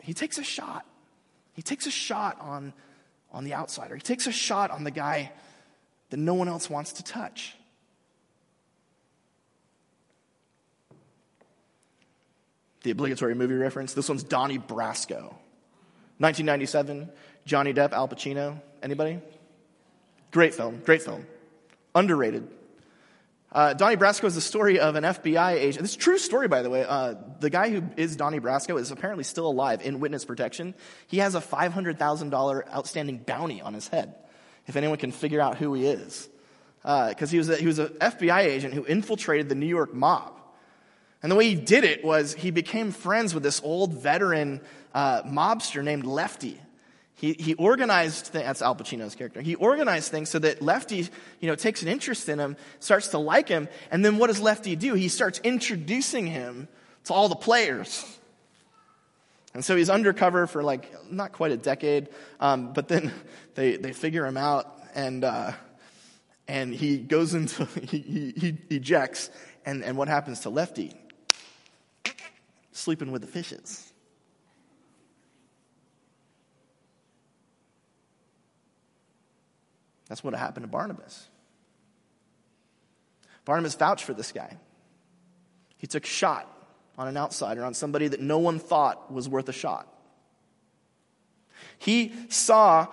he 0.00 0.14
takes 0.14 0.38
a 0.38 0.42
shot. 0.42 0.86
He 1.52 1.60
takes 1.60 1.86
a 1.86 1.90
shot 1.90 2.40
on, 2.40 2.72
on 3.32 3.44
the 3.44 3.52
outsider. 3.52 3.96
He 3.96 4.00
takes 4.00 4.26
a 4.26 4.32
shot 4.32 4.70
on 4.70 4.84
the 4.84 4.90
guy 4.90 5.30
that 6.08 6.16
no 6.16 6.32
one 6.32 6.48
else 6.48 6.70
wants 6.70 6.94
to 6.94 7.04
touch. 7.04 7.54
The 12.82 12.90
obligatory 12.90 13.34
movie 13.34 13.54
reference. 13.54 13.94
This 13.94 14.08
one's 14.08 14.22
Donnie 14.22 14.58
Brasco. 14.58 15.34
1997, 16.18 17.10
Johnny 17.44 17.72
Depp, 17.72 17.92
Al 17.92 18.08
Pacino. 18.08 18.60
Anybody? 18.82 19.20
Great 20.30 20.54
film, 20.54 20.80
great 20.84 21.02
film. 21.02 21.26
Underrated. 21.94 22.48
Uh, 23.50 23.72
Donnie 23.72 23.96
Brasco 23.96 24.24
is 24.24 24.34
the 24.34 24.42
story 24.42 24.78
of 24.78 24.94
an 24.94 25.04
FBI 25.04 25.52
agent. 25.52 25.82
This 25.82 25.96
true 25.96 26.18
story, 26.18 26.48
by 26.48 26.62
the 26.62 26.68
way. 26.68 26.84
Uh, 26.84 27.14
the 27.40 27.48
guy 27.48 27.70
who 27.70 27.82
is 27.96 28.14
Donnie 28.14 28.40
Brasco 28.40 28.78
is 28.78 28.90
apparently 28.90 29.24
still 29.24 29.48
alive 29.48 29.80
in 29.80 30.00
witness 30.00 30.24
protection. 30.24 30.74
He 31.06 31.18
has 31.18 31.34
a 31.34 31.40
$500,000 31.40 32.74
outstanding 32.74 33.18
bounty 33.18 33.62
on 33.62 33.72
his 33.72 33.88
head, 33.88 34.14
if 34.66 34.76
anyone 34.76 34.98
can 34.98 35.12
figure 35.12 35.40
out 35.40 35.56
who 35.56 35.72
he 35.72 35.86
is. 35.86 36.28
Because 36.82 37.22
uh, 37.22 37.26
he 37.26 37.38
was, 37.38 37.58
he 37.58 37.66
was 37.66 37.78
an 37.78 37.88
FBI 38.00 38.40
agent 38.40 38.74
who 38.74 38.84
infiltrated 38.84 39.48
the 39.48 39.54
New 39.54 39.66
York 39.66 39.94
mob. 39.94 40.37
And 41.22 41.32
the 41.32 41.36
way 41.36 41.48
he 41.48 41.54
did 41.54 41.84
it 41.84 42.04
was 42.04 42.34
he 42.34 42.50
became 42.50 42.92
friends 42.92 43.34
with 43.34 43.42
this 43.42 43.60
old 43.64 43.94
veteran 43.94 44.60
uh, 44.94 45.22
mobster 45.22 45.82
named 45.82 46.04
Lefty. 46.04 46.60
He, 47.14 47.32
he 47.32 47.54
organized, 47.54 48.32
th- 48.32 48.44
that's 48.44 48.62
Al 48.62 48.76
Pacino's 48.76 49.16
character. 49.16 49.40
He 49.40 49.56
organized 49.56 50.12
things 50.12 50.30
so 50.30 50.38
that 50.38 50.62
Lefty, 50.62 51.08
you 51.40 51.48
know, 51.48 51.56
takes 51.56 51.82
an 51.82 51.88
interest 51.88 52.28
in 52.28 52.38
him, 52.38 52.56
starts 52.78 53.08
to 53.08 53.18
like 53.18 53.48
him, 53.48 53.68
and 53.90 54.04
then 54.04 54.18
what 54.18 54.28
does 54.28 54.40
Lefty 54.40 54.76
do? 54.76 54.94
He 54.94 55.08
starts 55.08 55.40
introducing 55.42 56.28
him 56.28 56.68
to 57.04 57.14
all 57.14 57.28
the 57.28 57.34
players. 57.34 58.04
And 59.52 59.64
so 59.64 59.74
he's 59.74 59.90
undercover 59.90 60.46
for 60.46 60.62
like 60.62 61.10
not 61.10 61.32
quite 61.32 61.50
a 61.50 61.56
decade, 61.56 62.08
um, 62.38 62.72
but 62.72 62.86
then 62.86 63.12
they, 63.56 63.76
they 63.76 63.92
figure 63.92 64.24
him 64.24 64.36
out, 64.36 64.72
and, 64.94 65.24
uh, 65.24 65.52
and 66.46 66.72
he 66.72 66.98
goes 66.98 67.34
into, 67.34 67.64
he, 67.82 67.98
he, 67.98 68.30
he 68.36 68.76
ejects, 68.76 69.28
and, 69.66 69.82
and 69.82 69.96
what 69.96 70.06
happens 70.06 70.40
to 70.40 70.50
Lefty? 70.50 70.94
Sleeping 72.72 73.10
with 73.10 73.22
the 73.22 73.28
fishes. 73.28 73.92
That's 80.08 80.24
what 80.24 80.34
happened 80.34 80.64
to 80.64 80.68
Barnabas. 80.68 81.28
Barnabas 83.44 83.74
vouched 83.74 84.04
for 84.04 84.14
this 84.14 84.32
guy. 84.32 84.56
He 85.76 85.86
took 85.86 86.04
a 86.04 86.08
shot 86.08 86.46
on 86.96 87.08
an 87.08 87.16
outsider, 87.16 87.64
on 87.64 87.74
somebody 87.74 88.08
that 88.08 88.20
no 88.20 88.38
one 88.38 88.58
thought 88.58 89.12
was 89.12 89.28
worth 89.28 89.48
a 89.48 89.52
shot. 89.52 89.86
He 91.78 92.12
saw 92.28 92.88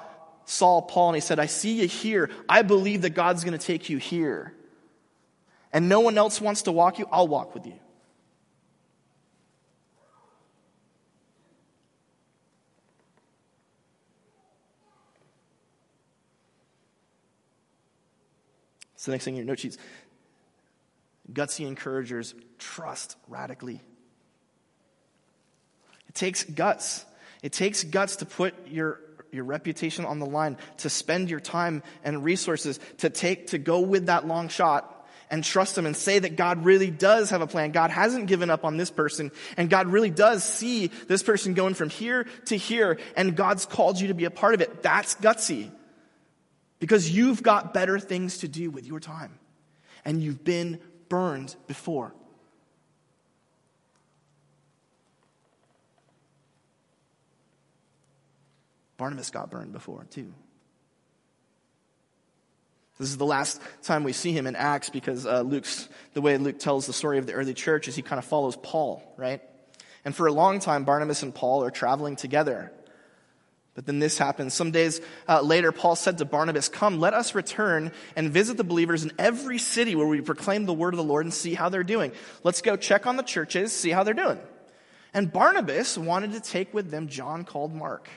Saul, 0.46 0.84
Paul, 0.84 1.10
and 1.10 1.16
he 1.16 1.22
said, 1.22 1.40
I 1.40 1.48
see 1.48 1.82
you 1.82 1.88
here. 1.88 2.30
I 2.48 2.62
believe 2.62 3.02
that 3.02 3.12
God's 3.12 3.44
going 3.44 3.58
to 3.58 3.66
take 3.66 3.90
you 3.90 3.98
here. 3.98 4.54
And 5.74 5.90
no 5.90 6.02
one 6.02 6.18
else 6.18 6.40
wants 6.40 6.64
to 6.64 6.72
walk 6.72 7.00
you, 7.00 7.08
I'll 7.12 7.28
walk 7.28 7.54
with 7.54 7.66
you. 7.66 7.80
So 19.06 19.12
the 19.12 19.14
next 19.18 19.26
thing 19.26 19.36
in 19.36 19.38
your 19.38 19.46
note 19.46 19.60
sheets. 19.60 19.78
Gutsy 21.32 21.68
encouragers 21.68 22.34
trust 22.58 23.16
radically. 23.28 23.80
It 26.10 26.16
takes 26.16 26.44
guts. 26.44 27.06
It 27.44 27.54
takes 27.54 27.84
guts 27.84 28.16
to 28.18 28.26
put 28.26 28.56
your, 28.68 29.00
your 29.32 29.44
reputation 29.44 30.06
on 30.06 30.18
the 30.18 30.26
line, 30.26 30.58
to 30.78 30.90
spend 30.90 31.30
your 31.30 31.40
time 31.40 31.84
and 32.04 32.24
resources, 32.24 32.80
to 32.98 33.12
take, 33.12 33.48
to 33.48 33.60
go 33.60 33.82
with 33.82 34.08
that 34.08 34.26
long 34.26 34.48
shot 34.48 35.08
and 35.30 35.44
trust 35.44 35.78
Him 35.78 35.86
and 35.86 35.96
say 35.96 36.18
that 36.18 36.36
God 36.36 36.66
really 36.66 36.90
does 36.90 37.30
have 37.30 37.42
a 37.42 37.48
plan. 37.48 37.74
God 37.74 37.92
hasn't 37.92 38.26
given 38.26 38.50
up 38.50 38.66
on 38.66 38.78
this 38.78 38.90
person 38.90 39.32
and 39.56 39.70
God 39.70 39.86
really 39.86 40.10
does 40.10 40.44
see 40.44 40.88
this 41.08 41.22
person 41.22 41.54
going 41.54 41.76
from 41.76 41.92
here 41.92 42.26
to 42.46 42.58
here 42.58 42.98
and 43.16 43.36
God's 43.36 43.68
called 43.68 44.00
you 44.00 44.08
to 44.08 44.16
be 44.16 44.26
a 44.26 44.32
part 44.32 44.56
of 44.56 44.62
it. 44.62 44.82
That's 44.82 45.14
gutsy 45.14 45.70
because 46.86 47.10
you've 47.10 47.42
got 47.42 47.74
better 47.74 47.98
things 47.98 48.38
to 48.38 48.48
do 48.48 48.70
with 48.70 48.86
your 48.86 49.00
time 49.00 49.40
and 50.06 50.22
you've 50.22 50.44
been 50.44 50.80
burned 51.10 51.56
before. 51.66 52.14
Barnabas 58.98 59.32
got 59.32 59.50
burned 59.50 59.74
before, 59.74 60.06
too. 60.12 60.32
This 63.00 63.10
is 63.10 63.18
the 63.18 63.26
last 63.26 63.60
time 63.82 64.04
we 64.04 64.14
see 64.14 64.32
him 64.32 64.46
in 64.46 64.56
Acts 64.56 64.92
because 64.92 65.26
uh, 65.26 65.42
Luke's, 65.42 65.90
the 66.14 66.22
way 66.22 66.38
Luke 66.38 66.60
tells 66.60 66.86
the 66.86 66.94
story 66.94 67.18
of 67.18 67.26
the 67.26 67.34
early 67.34 67.56
church 67.56 67.88
is 67.88 67.96
he 67.96 68.04
kind 68.04 68.20
of 68.20 68.26
follows 68.26 68.56
Paul, 68.62 69.02
right? 69.18 69.42
And 70.06 70.16
for 70.16 70.28
a 70.28 70.32
long 70.32 70.60
time, 70.60 70.84
Barnabas 70.84 71.24
and 71.24 71.34
Paul 71.34 71.64
are 71.64 71.72
traveling 71.72 72.16
together. 72.16 72.72
But 73.76 73.86
then 73.86 74.00
this 74.00 74.18
happens. 74.18 74.54
Some 74.54 74.72
days 74.72 75.02
uh, 75.28 75.42
later, 75.42 75.74
Paul 75.74 75.98
said 75.98 76.18
to 76.20 76.26
Barnabas, 76.26 76.70
Come, 76.70 76.98
let 77.00 77.14
us 77.14 77.36
return 77.36 77.92
and 78.16 78.32
visit 78.32 78.56
the 78.56 78.64
believers 78.64 79.04
in 79.04 79.12
every 79.20 79.58
city 79.58 79.96
where 79.96 80.08
we 80.08 80.22
proclaim 80.22 80.66
the 80.66 80.74
word 80.74 80.94
of 80.94 80.98
the 80.98 81.04
Lord 81.04 81.26
and 81.26 81.34
see 81.34 81.54
how 81.54 81.68
they're 81.68 81.84
doing. 81.84 82.14
Let's 82.44 82.62
go 82.62 82.78
check 82.78 83.06
on 83.06 83.18
the 83.18 83.24
churches, 83.24 83.74
see 83.74 83.90
how 83.90 84.04
they're 84.04 84.14
doing. 84.14 84.40
And 85.14 85.32
Barnabas 85.32 85.98
wanted 85.98 86.32
to 86.34 86.40
take 86.40 86.74
with 86.74 86.90
them 86.90 87.10
John 87.10 87.44
called 87.44 87.74
Mark. 87.74 88.10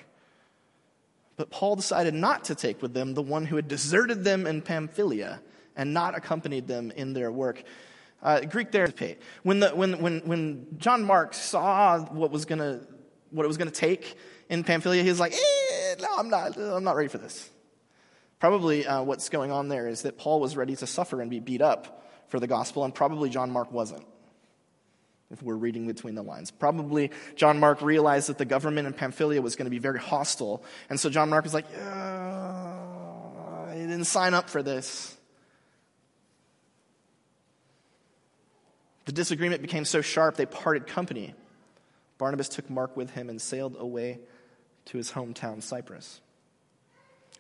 But 1.37 1.51
Paul 1.51 1.77
decided 1.77 2.14
not 2.14 2.44
to 2.44 2.55
take 2.55 2.81
with 2.81 2.94
them 2.94 3.14
the 3.14 3.23
one 3.23 3.44
who 3.44 3.57
had 3.57 3.66
deserted 3.66 4.23
them 4.23 4.47
in 4.47 4.62
Pamphylia 4.62 5.40
and 5.77 5.92
not 5.92 6.16
accompanied 6.16 6.68
them 6.68 6.92
in 6.92 7.12
their 7.14 7.31
work. 7.31 7.62
Uh, 8.23 8.40
Greek 8.40 8.73
there, 8.73 8.88
when, 9.44 9.61
the, 9.61 9.71
when, 9.71 10.01
when, 10.01 10.21
when 10.21 10.66
John 10.79 11.05
Mark 11.05 11.35
saw 11.35 12.01
what 12.01 12.31
was 12.31 12.44
to 12.47 12.81
what 13.31 13.44
it 13.44 13.47
was 13.47 13.59
going 13.59 13.71
to 13.71 13.75
take 13.75 14.16
in 14.48 14.64
Pamphylia, 14.64 15.02
he 15.02 15.08
was 15.08 15.20
like, 15.20 15.32
eh, 15.32 15.94
no, 16.00 16.08
I'm 16.16 16.30
not, 16.30 16.56
I'm 16.56 16.84
not 16.84 16.96
ready 16.96 17.08
for 17.08 17.18
this. 17.18 17.50
Probably 18.40 18.87
uh, 18.87 19.02
what's 19.02 19.28
going 19.28 19.50
on 19.50 19.68
there 19.68 19.88
is 19.88 20.02
that 20.02 20.16
Paul 20.16 20.40
was 20.40 20.56
ready 20.56 20.76
to 20.76 20.87
suffer 20.87 21.20
and 21.20 21.30
be 21.30 21.40
beat 21.40 21.61
up 21.61 22.04
for 22.28 22.38
the 22.38 22.46
gospel, 22.46 22.84
and 22.84 22.94
probably 22.94 23.30
John 23.30 23.50
Mark 23.50 23.72
wasn't, 23.72 24.04
if 25.30 25.42
we're 25.42 25.56
reading 25.56 25.87
between 25.87 26.14
the 26.14 26.22
lines. 26.22 26.50
Probably 26.50 27.11
John 27.37 27.58
Mark 27.58 27.82
realized 27.82 28.28
that 28.28 28.38
the 28.38 28.44
government 28.44 28.87
in 28.87 28.92
Pamphylia 28.92 29.42
was 29.42 29.56
going 29.56 29.66
to 29.66 29.70
be 29.70 29.78
very 29.78 29.98
hostile, 29.98 30.62
and 30.88 31.00
so 31.00 31.11
John 31.11 31.30
Mark 31.30 31.44
was 31.44 31.54
like, 31.54 31.66
I 31.76 33.74
didn't 33.74 34.04
sign 34.04 34.34
up 34.34 34.48
for 34.48 34.62
this. 34.62 35.16
The 39.06 39.12
disagreement 39.12 39.62
became 39.62 39.87
so 39.87 40.02
sharp 40.02 40.37
they 40.37 40.46
parted 40.46 40.87
company. 40.87 41.34
Barnabas 42.18 42.50
took 42.50 42.68
Mark 42.68 42.96
with 42.96 43.11
him 43.11 43.30
and 43.30 43.40
sailed 43.40 43.76
away 43.78 44.20
to 44.88 44.98
his 44.98 45.12
hometown, 45.12 45.62
Cyprus. 45.62 46.20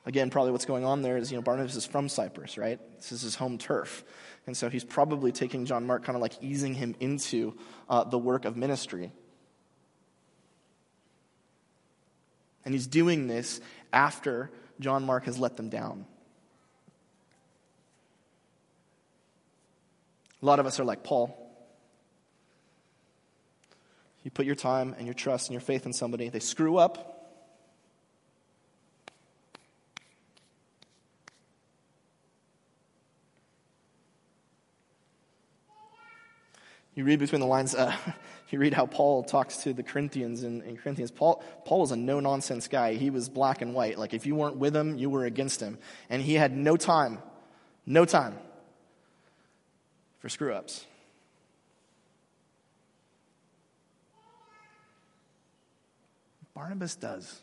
Again, 0.06 0.30
probably 0.30 0.52
what's 0.52 0.64
going 0.64 0.84
on 0.84 1.02
there 1.02 1.18
is, 1.18 1.30
you 1.30 1.36
know, 1.36 1.42
Barnabas 1.42 1.76
is 1.76 1.84
from 1.84 2.08
Cyprus, 2.08 2.56
right? 2.56 2.80
This 2.96 3.12
is 3.12 3.22
his 3.22 3.34
home 3.34 3.58
turf. 3.58 4.04
And 4.46 4.56
so 4.56 4.70
he's 4.70 4.84
probably 4.84 5.32
taking 5.32 5.66
John 5.66 5.86
Mark, 5.86 6.04
kind 6.04 6.16
of 6.16 6.22
like 6.22 6.42
easing 6.42 6.72
him 6.72 6.94
into 7.00 7.54
uh, 7.88 8.04
the 8.04 8.18
work 8.18 8.44
of 8.44 8.56
ministry. 8.56 9.12
And 12.64 12.74
he's 12.74 12.86
doing 12.86 13.26
this 13.26 13.60
after 13.92 14.50
John 14.80 15.04
Mark 15.04 15.24
has 15.24 15.38
let 15.38 15.56
them 15.56 15.68
down. 15.68 16.06
A 20.42 20.46
lot 20.46 20.60
of 20.60 20.66
us 20.66 20.78
are 20.78 20.84
like 20.84 21.02
Paul. 21.02 21.34
You 24.22 24.30
put 24.30 24.46
your 24.46 24.54
time 24.54 24.94
and 24.96 25.06
your 25.06 25.14
trust 25.14 25.48
and 25.48 25.54
your 25.54 25.60
faith 25.60 25.86
in 25.86 25.92
somebody, 25.92 26.28
they 26.28 26.40
screw 26.40 26.76
up, 26.76 27.17
You 36.98 37.04
read 37.04 37.20
between 37.20 37.40
the 37.40 37.46
lines, 37.46 37.76
uh, 37.76 37.94
you 38.50 38.58
read 38.58 38.74
how 38.74 38.84
Paul 38.84 39.22
talks 39.22 39.58
to 39.58 39.72
the 39.72 39.84
Corinthians 39.84 40.42
in, 40.42 40.62
in 40.62 40.76
Corinthians. 40.76 41.12
Paul, 41.12 41.44
Paul 41.64 41.82
was 41.82 41.92
a 41.92 41.96
no 41.96 42.18
nonsense 42.18 42.66
guy. 42.66 42.94
He 42.94 43.08
was 43.08 43.28
black 43.28 43.62
and 43.62 43.72
white. 43.72 43.96
Like 43.96 44.14
if 44.14 44.26
you 44.26 44.34
weren't 44.34 44.56
with 44.56 44.74
him, 44.74 44.98
you 44.98 45.08
were 45.08 45.24
against 45.24 45.60
him. 45.60 45.78
And 46.10 46.20
he 46.20 46.34
had 46.34 46.56
no 46.56 46.76
time, 46.76 47.22
no 47.86 48.04
time 48.04 48.36
for 50.18 50.28
screw 50.28 50.52
ups. 50.52 50.86
Barnabas 56.52 56.96
does. 56.96 57.42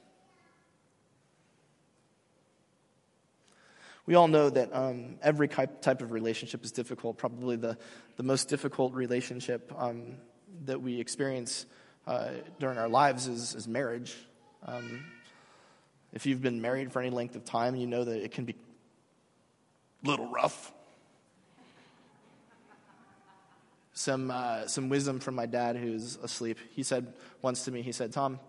We 4.07 4.13
all 4.13 4.27
know 4.27 4.49
that 4.49 4.69
um, 4.73 5.15
every 5.23 5.47
type 5.47 6.01
of 6.01 6.11
relationship 6.11 6.63
is 6.63 6.71
difficult. 6.71 7.17
Probably 7.17 7.55
the, 7.55 7.77
the 8.17 8.23
most 8.23 8.49
difficult 8.49 8.93
relationship 8.93 9.73
um, 9.75 10.17
that 10.65 10.81
we 10.81 10.99
experience 10.99 11.65
uh, 12.05 12.29
during 12.59 12.77
our 12.77 12.87
lives 12.87 13.27
is, 13.27 13.55
is 13.55 13.67
marriage. 13.67 14.15
Um, 14.63 15.05
if 16.13 16.27
you've 16.27 16.41
been 16.41 16.61
married 16.61 16.91
for 16.91 17.01
any 17.01 17.09
length 17.09 17.35
of 17.35 17.45
time, 17.45 17.75
you 17.75 17.87
know 17.87 18.03
that 18.03 18.23
it 18.23 18.31
can 18.31 18.45
be 18.45 18.55
a 20.03 20.07
little 20.07 20.29
rough. 20.29 20.71
Some, 23.93 24.29
uh, 24.29 24.67
some 24.67 24.89
wisdom 24.89 25.19
from 25.19 25.33
my 25.33 25.47
dad 25.47 25.77
who's 25.77 26.17
asleep. 26.17 26.59
He 26.71 26.83
said 26.83 27.13
once 27.41 27.65
to 27.65 27.71
me, 27.71 27.81
he 27.81 27.91
said, 27.91 28.11
Tom, 28.11 28.39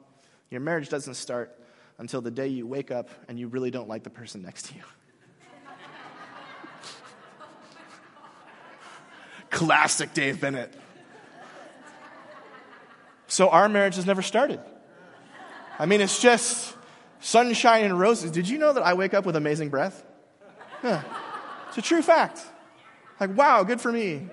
your 0.50 0.60
marriage 0.60 0.90
doesn't 0.90 1.14
start 1.14 1.58
until 1.98 2.20
the 2.20 2.30
day 2.30 2.48
you 2.48 2.66
wake 2.66 2.90
up 2.90 3.08
and 3.26 3.38
you 3.38 3.48
really 3.48 3.70
don't 3.70 3.88
like 3.88 4.02
the 4.02 4.10
person 4.10 4.42
next 4.42 4.66
to 4.66 4.74
you. 4.74 4.82
Classic 9.56 10.12
Dave 10.12 10.38
Bennett. 10.38 10.70
So 13.26 13.48
our 13.48 13.70
marriage 13.70 13.96
has 13.96 14.04
never 14.04 14.20
started. 14.20 14.60
I 15.78 15.86
mean, 15.86 16.02
it's 16.02 16.20
just 16.20 16.76
sunshine 17.20 17.84
and 17.84 17.98
roses. 17.98 18.30
Did 18.30 18.50
you 18.50 18.58
know 18.58 18.74
that 18.74 18.82
I 18.82 18.92
wake 18.92 19.14
up 19.14 19.24
with 19.24 19.34
amazing 19.34 19.70
breath? 19.70 20.04
Yeah. 20.84 21.02
It's 21.68 21.78
a 21.78 21.82
true 21.82 22.02
fact. 22.02 22.42
Like, 23.18 23.34
wow, 23.34 23.62
good 23.62 23.80
for 23.80 23.90
me. 23.90 24.28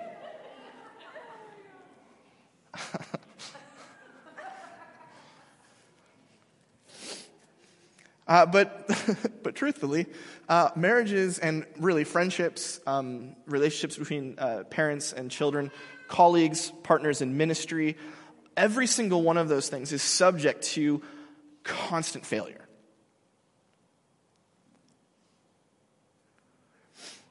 Uh, 8.33 8.47
but, 8.47 8.89
but 9.43 9.53
truthfully, 9.53 10.07
uh, 10.49 10.71
marriages 10.75 11.37
and 11.37 11.67
really 11.77 12.03
friendships, 12.03 12.79
um, 12.87 13.35
relationships 13.45 13.95
between 13.95 14.39
uh, 14.39 14.63
parents 14.71 15.13
and 15.13 15.29
children, 15.29 15.69
colleagues, 16.07 16.73
partners 16.81 17.21
in 17.21 17.37
ministry, 17.37 17.95
every 18.57 18.87
single 18.87 19.21
one 19.21 19.37
of 19.37 19.49
those 19.49 19.69
things 19.69 19.93
is 19.93 20.01
subject 20.01 20.63
to 20.63 21.03
constant 21.61 22.25
failure. 22.25 22.67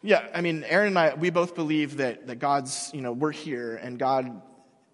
Yeah, 0.02 0.24
I 0.32 0.40
mean, 0.40 0.62
Aaron 0.62 0.86
and 0.86 0.98
I, 1.00 1.14
we 1.14 1.30
both 1.30 1.56
believe 1.56 1.96
that, 1.96 2.28
that 2.28 2.36
God's, 2.36 2.92
you 2.94 3.00
know, 3.00 3.10
we're 3.10 3.32
here 3.32 3.74
and 3.74 3.98
God 3.98 4.40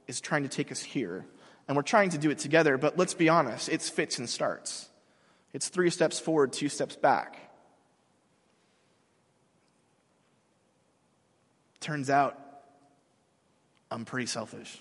is 0.06 0.22
trying 0.22 0.44
to 0.44 0.48
take 0.48 0.72
us 0.72 0.80
here. 0.80 1.26
And 1.66 1.76
we're 1.76 1.82
trying 1.82 2.08
to 2.10 2.18
do 2.18 2.30
it 2.30 2.38
together, 2.38 2.78
but 2.78 2.96
let's 2.96 3.12
be 3.12 3.28
honest, 3.28 3.68
it's 3.68 3.90
fits 3.90 4.18
and 4.18 4.26
starts. 4.26 4.87
It's 5.52 5.68
three 5.68 5.90
steps 5.90 6.20
forward, 6.20 6.52
two 6.52 6.68
steps 6.68 6.96
back. 6.96 7.38
Turns 11.80 12.10
out 12.10 12.38
I'm 13.90 14.04
pretty 14.04 14.26
selfish. 14.26 14.78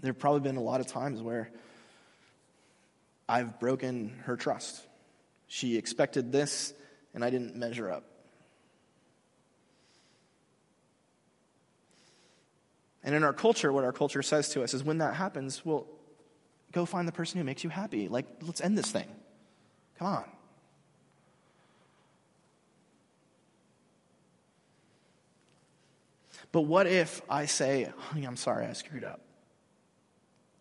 There 0.00 0.10
have 0.12 0.18
probably 0.18 0.40
been 0.40 0.56
a 0.56 0.62
lot 0.62 0.80
of 0.80 0.86
times 0.86 1.20
where 1.20 1.50
I've 3.28 3.58
broken 3.58 4.16
her 4.24 4.36
trust. 4.36 4.80
She 5.48 5.76
expected 5.76 6.30
this, 6.30 6.72
and 7.14 7.24
I 7.24 7.30
didn't 7.30 7.56
measure 7.56 7.90
up. 7.90 8.04
And 13.08 13.16
in 13.16 13.24
our 13.24 13.32
culture, 13.32 13.72
what 13.72 13.84
our 13.84 13.92
culture 13.92 14.20
says 14.20 14.50
to 14.50 14.62
us 14.62 14.74
is 14.74 14.84
when 14.84 14.98
that 14.98 15.14
happens, 15.14 15.64
well, 15.64 15.86
go 16.72 16.84
find 16.84 17.08
the 17.08 17.12
person 17.12 17.38
who 17.38 17.44
makes 17.44 17.64
you 17.64 17.70
happy. 17.70 18.06
Like, 18.06 18.26
let's 18.42 18.60
end 18.60 18.76
this 18.76 18.90
thing. 18.90 19.06
Come 19.98 20.08
on. 20.08 20.24
But 26.52 26.60
what 26.60 26.86
if 26.86 27.22
I 27.30 27.46
say, 27.46 27.90
honey, 27.96 28.26
I'm 28.26 28.36
sorry 28.36 28.66
I 28.66 28.74
screwed 28.74 29.04
up? 29.04 29.22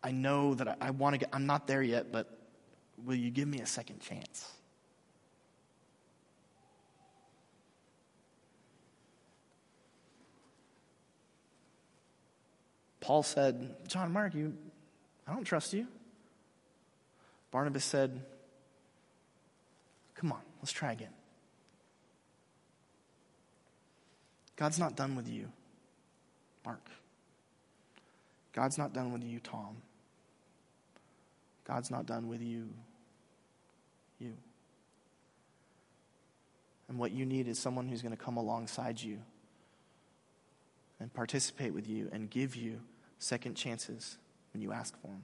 I 0.02 0.12
know 0.12 0.54
that 0.54 0.70
I, 0.70 0.76
I 0.80 0.92
want 0.92 1.16
to 1.16 1.18
get, 1.18 1.28
I'm 1.34 1.48
not 1.48 1.68
there 1.68 1.84
yet, 1.84 2.14
but 2.14 2.30
will 3.04 3.16
you 3.16 3.30
give 3.30 3.50
me 3.50 3.60
a 3.60 3.66
second 3.66 4.00
chance? 4.00 4.54
Paul 13.08 13.24
said, 13.24 13.74
John 13.88 14.12
Mark, 14.12 14.34
you, 14.36 14.54
I 15.26 15.32
don't 15.32 15.46
trust 15.46 15.72
you. 15.72 15.88
Barnabas 17.52 17.86
said, 17.86 18.22
Come 20.13 20.34
on, 20.34 20.41
let's 20.60 20.74
try 20.74 20.91
again. 20.91 21.13
God's 24.58 24.78
not 24.78 24.98
done 24.98 25.15
with 25.15 25.26
you, 25.26 25.48
Mark. 26.65 26.86
God's 28.52 28.78
not 28.78 28.91
done 28.91 29.13
with 29.13 29.24
you, 29.24 29.39
Tom. 29.39 29.78
God's 31.63 31.89
not 31.89 32.06
done 32.06 32.28
with 32.28 32.41
you, 32.41 32.67
you. 34.20 34.34
And 36.89 37.00
what 37.00 37.13
you 37.13 37.26
need 37.26 37.48
is 37.48 37.58
someone 37.58 37.88
who's 37.88 38.02
going 38.02 38.17
to 38.17 38.22
come 38.22 38.36
alongside 38.36 39.02
you 39.02 39.20
and 41.00 41.13
participate 41.13 41.74
with 41.74 41.88
you 41.88 42.10
and 42.12 42.30
give 42.30 42.58
you 42.58 42.82
second 43.20 43.56
chances 43.56 44.18
when 44.54 44.62
you 44.62 44.72
ask 44.72 45.00
for 45.02 45.08
them. 45.08 45.24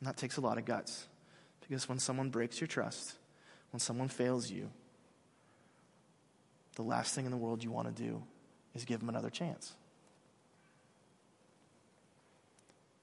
And 0.00 0.08
that 0.08 0.16
takes 0.16 0.36
a 0.36 0.40
lot 0.40 0.58
of 0.58 0.64
guts 0.64 1.06
because 1.60 1.88
when 1.88 1.98
someone 1.98 2.30
breaks 2.30 2.60
your 2.60 2.68
trust, 2.68 3.14
when 3.72 3.80
someone 3.80 4.08
fails 4.08 4.50
you, 4.50 4.70
the 6.76 6.82
last 6.82 7.14
thing 7.14 7.24
in 7.24 7.30
the 7.30 7.36
world 7.36 7.64
you 7.64 7.70
want 7.70 7.94
to 7.94 8.02
do 8.02 8.22
is 8.74 8.84
give 8.84 9.00
them 9.00 9.08
another 9.08 9.30
chance. 9.30 9.74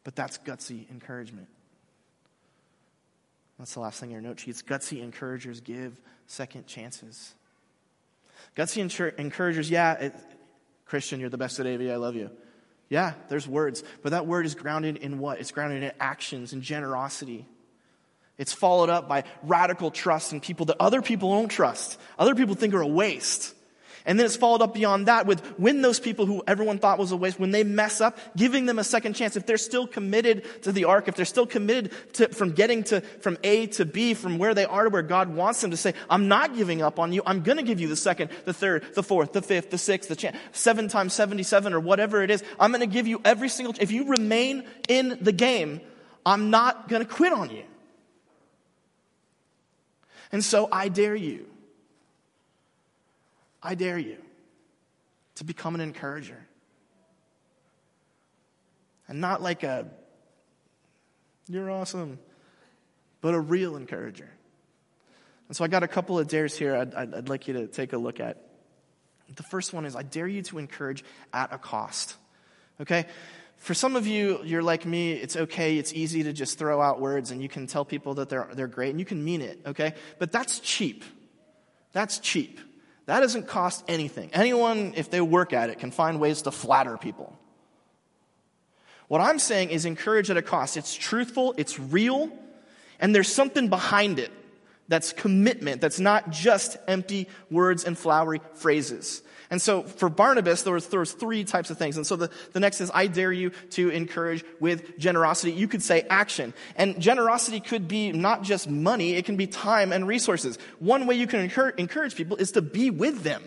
But 0.04 0.16
that's 0.16 0.38
gutsy 0.38 0.90
encouragement. 0.92 1.48
That's 3.58 3.74
the 3.74 3.80
last 3.80 4.00
thing 4.00 4.10
in 4.10 4.14
your 4.14 4.22
note 4.22 4.40
sheets. 4.40 4.62
Gutsy 4.62 5.02
encouragers 5.02 5.62
give 5.62 6.00
second 6.28 6.68
chances. 6.68 7.34
Gutsy 8.56 9.18
encouragers, 9.18 9.70
yeah, 9.70 9.94
it, 9.94 10.16
Christian, 10.94 11.20
you're 11.20 11.32
the 11.32 11.40
best 11.40 11.60
at 11.60 11.66
AV, 11.66 11.90
I 11.90 11.96
love 11.96 12.16
you. 12.16 12.30
Yeah, 12.88 13.14
there's 13.28 13.48
words, 13.48 13.84
but 14.04 14.12
that 14.12 14.28
word 14.28 14.46
is 14.46 14.54
grounded 14.54 14.98
in 14.98 15.18
what? 15.18 15.40
It's 15.40 15.50
grounded 15.50 15.82
in 15.82 15.92
actions 16.00 16.54
and 16.54 16.62
generosity. 16.62 17.48
It's 18.38 18.54
followed 18.54 18.92
up 18.92 19.10
by 19.10 19.24
radical 19.42 19.90
trust 19.90 20.34
in 20.34 20.40
people 20.40 20.68
that 20.68 20.78
other 20.80 21.02
people 21.02 21.32
don't 21.32 21.48
trust, 21.48 22.00
other 22.20 22.36
people 22.36 22.54
think 22.54 22.76
are 22.76 22.82
a 22.82 22.88
waste. 22.88 23.56
And 24.06 24.20
then 24.20 24.26
it's 24.26 24.36
followed 24.36 24.62
up 24.62 24.74
beyond 24.74 25.08
that 25.08 25.26
with 25.26 25.40
when 25.58 25.82
those 25.82 26.00
people 26.00 26.26
who 26.26 26.44
everyone 26.46 26.78
thought 26.78 27.00
was 27.00 27.14
a 27.14 27.18
waste, 27.18 27.40
when 27.40 27.52
they 27.52 27.64
mess 27.64 28.02
up, 28.02 28.18
giving 28.36 28.66
them 28.66 28.78
a 28.78 28.84
second 28.84 29.14
chance. 29.14 29.38
If 29.38 29.46
they're 29.46 29.58
still 29.58 29.88
committed 29.88 30.46
to 30.64 30.74
the 30.74 30.86
ark, 30.86 31.08
if 31.08 31.16
they're 31.16 31.26
still 31.26 31.46
committed 31.46 31.92
to, 32.14 32.28
from 32.30 32.52
getting 32.52 32.84
to, 32.86 33.00
from 33.00 33.38
A 33.44 33.68
to 33.68 33.86
B, 33.86 34.14
from 34.14 34.40
where 34.40 34.54
they 34.54 34.66
are 34.66 34.84
to 34.84 34.90
where 34.90 35.04
God 35.04 35.34
wants 35.34 35.62
them 35.62 35.72
to 35.72 35.78
say, 35.78 35.94
I'm 36.10 36.28
not 36.28 36.56
giving 36.56 36.82
up 36.82 37.00
on 37.00 37.14
you. 37.14 37.22
I'm 37.26 37.44
going 37.44 37.58
to 37.58 37.64
give 37.64 37.80
you 37.80 37.88
the 37.88 37.96
second, 37.96 38.30
the 38.44 38.54
third, 38.54 38.84
the 38.94 39.04
fourth, 39.04 39.32
the 39.32 39.42
fifth, 39.42 39.70
the 39.70 39.78
sixth, 39.78 40.10
the 40.10 40.18
chance, 40.18 40.36
seven 40.52 40.90
times 40.90 41.14
77 41.14 41.74
or 41.74 41.80
whatever 41.80 42.22
it 42.22 42.30
is. 42.30 42.44
I'm 42.60 42.72
going 42.72 42.82
to 42.82 42.94
give 42.94 43.08
you 43.08 43.22
every 43.24 43.48
single, 43.48 43.74
if 43.80 43.92
you 43.92 44.10
remain 44.10 44.66
in 44.90 45.18
the 45.22 45.32
game, 45.32 45.80
I'm 46.26 46.50
not 46.50 46.90
going 46.90 47.02
to 47.02 47.08
quit 47.08 47.32
on 47.32 47.52
you. 47.52 47.64
And 50.34 50.44
so 50.44 50.68
I 50.72 50.90
dare 50.90 51.16
you 51.16 51.48
I 53.64 53.76
dare 53.76 53.98
you 53.98 54.18
to 55.36 55.44
become 55.44 55.74
an 55.76 55.82
encourager. 55.82 56.38
And 59.08 59.22
not 59.22 59.42
like 59.42 59.64
a, 59.64 59.88
you're 61.48 61.72
awesome, 61.72 62.20
but 63.22 63.34
a 63.34 63.40
real 63.40 63.76
encourager. 63.76 64.30
And 65.48 65.56
so 65.56 65.64
I 65.64 65.68
got 65.68 65.84
a 65.84 65.88
couple 65.88 66.20
of 66.20 66.28
dares 66.28 66.58
here 66.58 66.76
I'd, 66.76 66.94
I'd, 66.94 67.14
I'd 67.14 67.30
like 67.30 67.48
you 67.48 67.54
to 67.56 67.68
take 67.68 67.94
a 67.94 67.98
look 67.98 68.20
at. 68.20 68.42
The 69.36 69.44
first 69.44 69.74
one 69.74 69.86
is 69.86 69.96
I 69.96 70.04
dare 70.04 70.28
you 70.28 70.42
to 70.44 70.58
encourage 70.58 71.04
at 71.34 71.54
a 71.54 71.58
cost. 71.58 72.16
Okay? 72.82 73.06
For 73.58 73.74
some 73.74 73.96
of 73.96 74.06
you, 74.06 74.42
you're 74.44 74.62
like 74.62 74.86
me, 74.86 75.14
it's 75.14 75.38
okay, 75.38 75.78
it's 75.78 75.94
easy 75.94 76.24
to 76.24 76.34
just 76.34 76.60
throw 76.60 76.82
out 76.82 77.00
words 77.00 77.32
and 77.32 77.42
you 77.42 77.48
can 77.48 77.66
tell 77.66 77.86
people 77.86 78.16
that 78.16 78.30
they're, 78.30 78.50
they're 78.54 78.68
great 78.68 78.90
and 78.90 79.00
you 79.00 79.06
can 79.06 79.24
mean 79.24 79.42
it, 79.42 79.60
okay? 79.66 79.94
But 80.20 80.34
that's 80.34 80.60
cheap. 80.60 81.06
That's 81.94 82.20
cheap. 82.20 82.60
That 83.06 83.20
doesn't 83.20 83.48
cost 83.48 83.84
anything. 83.88 84.30
Anyone, 84.34 84.94
if 84.96 85.10
they 85.10 85.20
work 85.20 85.52
at 85.54 85.70
it, 85.70 85.80
can 85.80 85.92
find 85.92 86.20
ways 86.20 86.44
to 86.44 86.52
flatter 86.52 86.98
people. 86.98 87.38
What 89.08 89.20
I'm 89.20 89.40
saying 89.40 89.70
is 89.70 89.86
encourage 89.86 90.30
at 90.30 90.38
a 90.38 90.42
cost. 90.42 90.78
It's 90.78 90.94
truthful, 90.94 91.54
it's 91.58 91.80
real, 91.80 92.32
and 93.00 93.14
there's 93.14 93.32
something 93.32 93.68
behind 93.68 94.20
it 94.20 94.32
that's 94.88 95.12
commitment, 95.12 95.82
that's 95.82 96.00
not 96.00 96.30
just 96.30 96.78
empty 96.88 97.28
words 97.50 97.84
and 97.84 97.98
flowery 97.98 98.42
phrases. 98.54 99.23
And 99.54 99.62
so 99.62 99.84
for 99.84 100.10
Barnabas, 100.10 100.64
there 100.64 100.74
was, 100.74 100.88
there 100.88 101.00
was 101.00 101.12
three 101.12 101.44
types 101.44 101.70
of 101.70 101.78
things. 101.78 101.96
And 101.96 102.08
so 102.08 102.16
the, 102.16 102.32
the 102.54 102.60
next 102.60 102.82
is, 102.82 102.90
I 102.92 103.06
dare 103.06 103.32
you 103.32 103.52
to 103.70 103.90
encourage 103.90 104.44
with 104.60 104.98
generosity. 104.98 105.52
You 105.52 105.68
could 105.68 105.84
say 105.84 106.08
action. 106.10 106.56
And 106.76 107.00
generosity 107.00 107.60
could 107.60 107.88
be 107.88 108.12
not 108.12 108.42
just 108.42 108.68
money, 108.68 109.14
it 109.14 109.26
can 109.26 109.38
be 109.38 109.46
time 109.46 109.94
and 109.94 110.08
resources. 110.08 110.58
One 110.80 111.06
way 111.06 111.14
you 111.14 111.28
can 111.28 111.42
encourage, 111.42 111.76
encourage 111.76 112.16
people 112.16 112.36
is 112.38 112.54
to 112.54 112.64
be 112.64 112.90
with 112.90 113.22
them, 113.22 113.44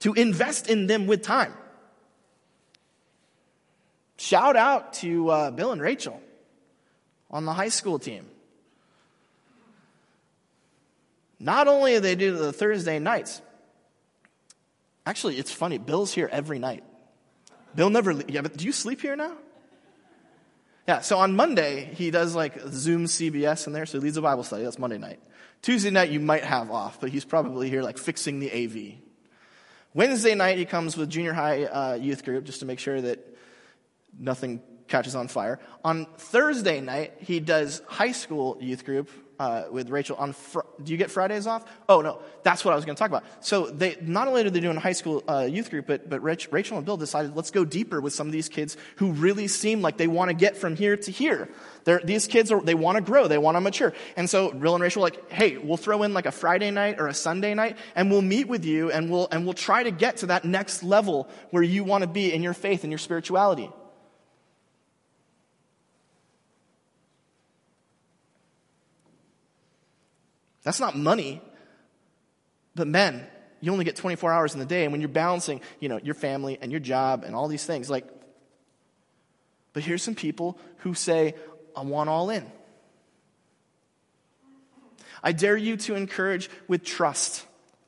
to 0.00 0.14
invest 0.14 0.68
in 0.68 0.88
them 0.88 1.06
with 1.06 1.22
time. 1.22 1.54
Shout 4.16 4.56
out 4.56 4.94
to 4.94 5.30
uh, 5.30 5.50
Bill 5.52 5.70
and 5.70 5.80
Rachel 5.80 6.20
on 7.30 7.44
the 7.44 7.52
high 7.52 7.68
school 7.68 8.00
team. 8.00 8.26
Not 11.38 11.68
only 11.68 11.92
do 11.92 12.00
they 12.00 12.16
do 12.16 12.36
the 12.36 12.52
Thursday 12.52 12.98
nights, 12.98 13.42
Actually, 15.06 15.38
it's 15.38 15.52
funny. 15.52 15.78
Bill's 15.78 16.12
here 16.12 16.28
every 16.30 16.58
night. 16.58 16.82
Bill 17.76 17.90
never, 17.90 18.12
yeah, 18.28 18.40
but 18.40 18.56
do 18.56 18.64
you 18.64 18.72
sleep 18.72 19.00
here 19.00 19.14
now? 19.14 19.32
Yeah, 20.88 21.00
so 21.00 21.18
on 21.18 21.36
Monday, 21.36 21.90
he 21.94 22.10
does 22.10 22.34
like 22.34 22.60
Zoom 22.68 23.04
CBS 23.04 23.66
in 23.66 23.72
there, 23.72 23.86
so 23.86 23.98
he 23.98 24.04
leads 24.04 24.16
a 24.16 24.22
Bible 24.22 24.42
study. 24.42 24.64
That's 24.64 24.78
Monday 24.78 24.98
night. 24.98 25.20
Tuesday 25.62 25.90
night, 25.90 26.10
you 26.10 26.20
might 26.20 26.44
have 26.44 26.70
off, 26.70 27.00
but 27.00 27.10
he's 27.10 27.24
probably 27.24 27.70
here 27.70 27.82
like 27.82 27.98
fixing 27.98 28.40
the 28.40 28.52
AV. 28.52 28.98
Wednesday 29.94 30.34
night, 30.34 30.58
he 30.58 30.64
comes 30.64 30.96
with 30.96 31.08
junior 31.08 31.32
high 31.32 31.64
uh, 31.64 31.94
youth 31.94 32.24
group 32.24 32.44
just 32.44 32.60
to 32.60 32.66
make 32.66 32.78
sure 32.78 33.00
that 33.00 33.18
nothing 34.18 34.60
catches 34.88 35.14
on 35.14 35.28
fire. 35.28 35.58
On 35.84 36.06
Thursday 36.18 36.80
night, 36.80 37.14
he 37.18 37.40
does 37.40 37.82
high 37.88 38.12
school 38.12 38.56
youth 38.60 38.84
group 38.84 39.10
uh, 39.38 39.64
with 39.70 39.90
Rachel 39.90 40.16
on. 40.16 40.32
Fr- 40.32 40.60
do 40.82 40.92
you 40.92 40.98
get 40.98 41.10
Fridays 41.10 41.46
off? 41.46 41.64
Oh 41.88 42.00
no, 42.00 42.20
that's 42.42 42.64
what 42.64 42.72
I 42.72 42.76
was 42.76 42.84
going 42.84 42.96
to 42.96 42.98
talk 42.98 43.10
about. 43.10 43.24
So 43.40 43.66
they 43.66 43.96
not 44.00 44.28
only 44.28 44.44
are 44.46 44.50
they 44.50 44.60
doing 44.60 44.76
a 44.76 44.80
high 44.80 44.92
school 44.92 45.22
uh, 45.28 45.48
youth 45.50 45.70
group, 45.70 45.86
but 45.86 46.08
but 46.08 46.22
Rich, 46.22 46.48
Rachel 46.50 46.76
and 46.76 46.86
Bill 46.86 46.96
decided 46.96 47.36
let's 47.36 47.50
go 47.50 47.64
deeper 47.64 48.00
with 48.00 48.12
some 48.12 48.26
of 48.26 48.32
these 48.32 48.48
kids 48.48 48.76
who 48.96 49.12
really 49.12 49.48
seem 49.48 49.82
like 49.82 49.96
they 49.96 50.06
want 50.06 50.30
to 50.30 50.34
get 50.34 50.56
from 50.56 50.76
here 50.76 50.96
to 50.96 51.10
here. 51.10 51.48
They're, 51.84 52.00
these 52.02 52.26
kids 52.26 52.50
are 52.50 52.60
they 52.60 52.74
want 52.74 52.96
to 52.96 53.02
grow, 53.02 53.28
they 53.28 53.38
want 53.38 53.56
to 53.56 53.60
mature, 53.60 53.92
and 54.16 54.28
so 54.28 54.50
Bill 54.50 54.74
and 54.74 54.82
Rachel 54.82 55.02
like, 55.02 55.30
hey, 55.30 55.56
we'll 55.56 55.76
throw 55.76 56.02
in 56.02 56.14
like 56.14 56.26
a 56.26 56.32
Friday 56.32 56.70
night 56.70 56.96
or 56.98 57.08
a 57.08 57.14
Sunday 57.14 57.54
night, 57.54 57.76
and 57.94 58.10
we'll 58.10 58.22
meet 58.22 58.48
with 58.48 58.64
you, 58.64 58.90
and 58.90 59.10
we'll 59.10 59.28
and 59.30 59.44
we'll 59.44 59.54
try 59.54 59.82
to 59.82 59.90
get 59.90 60.18
to 60.18 60.26
that 60.26 60.44
next 60.44 60.82
level 60.82 61.28
where 61.50 61.62
you 61.62 61.84
want 61.84 62.02
to 62.02 62.08
be 62.08 62.32
in 62.32 62.42
your 62.42 62.54
faith 62.54 62.84
and 62.84 62.90
your 62.90 62.98
spirituality. 62.98 63.70
That's 70.66 70.80
not 70.80 70.98
money. 70.98 71.40
But 72.74 72.88
men, 72.88 73.24
you 73.60 73.70
only 73.70 73.84
get 73.84 73.94
24 73.94 74.32
hours 74.32 74.52
in 74.52 74.58
the 74.58 74.66
day, 74.66 74.82
and 74.82 74.90
when 74.90 75.00
you're 75.00 75.08
balancing, 75.08 75.60
you 75.78 75.88
know, 75.88 76.00
your 76.02 76.16
family 76.16 76.58
and 76.60 76.72
your 76.72 76.80
job 76.80 77.22
and 77.22 77.36
all 77.36 77.46
these 77.46 77.64
things, 77.64 77.88
like, 77.88 78.04
but 79.72 79.84
here's 79.84 80.02
some 80.02 80.16
people 80.16 80.58
who 80.78 80.92
say, 80.92 81.36
I 81.76 81.82
want 81.82 82.10
all 82.10 82.30
in. 82.30 82.44
I 85.22 85.30
dare 85.30 85.56
you 85.56 85.76
to 85.76 85.94
encourage 85.94 86.50
with 86.66 86.82
trust 86.82 87.46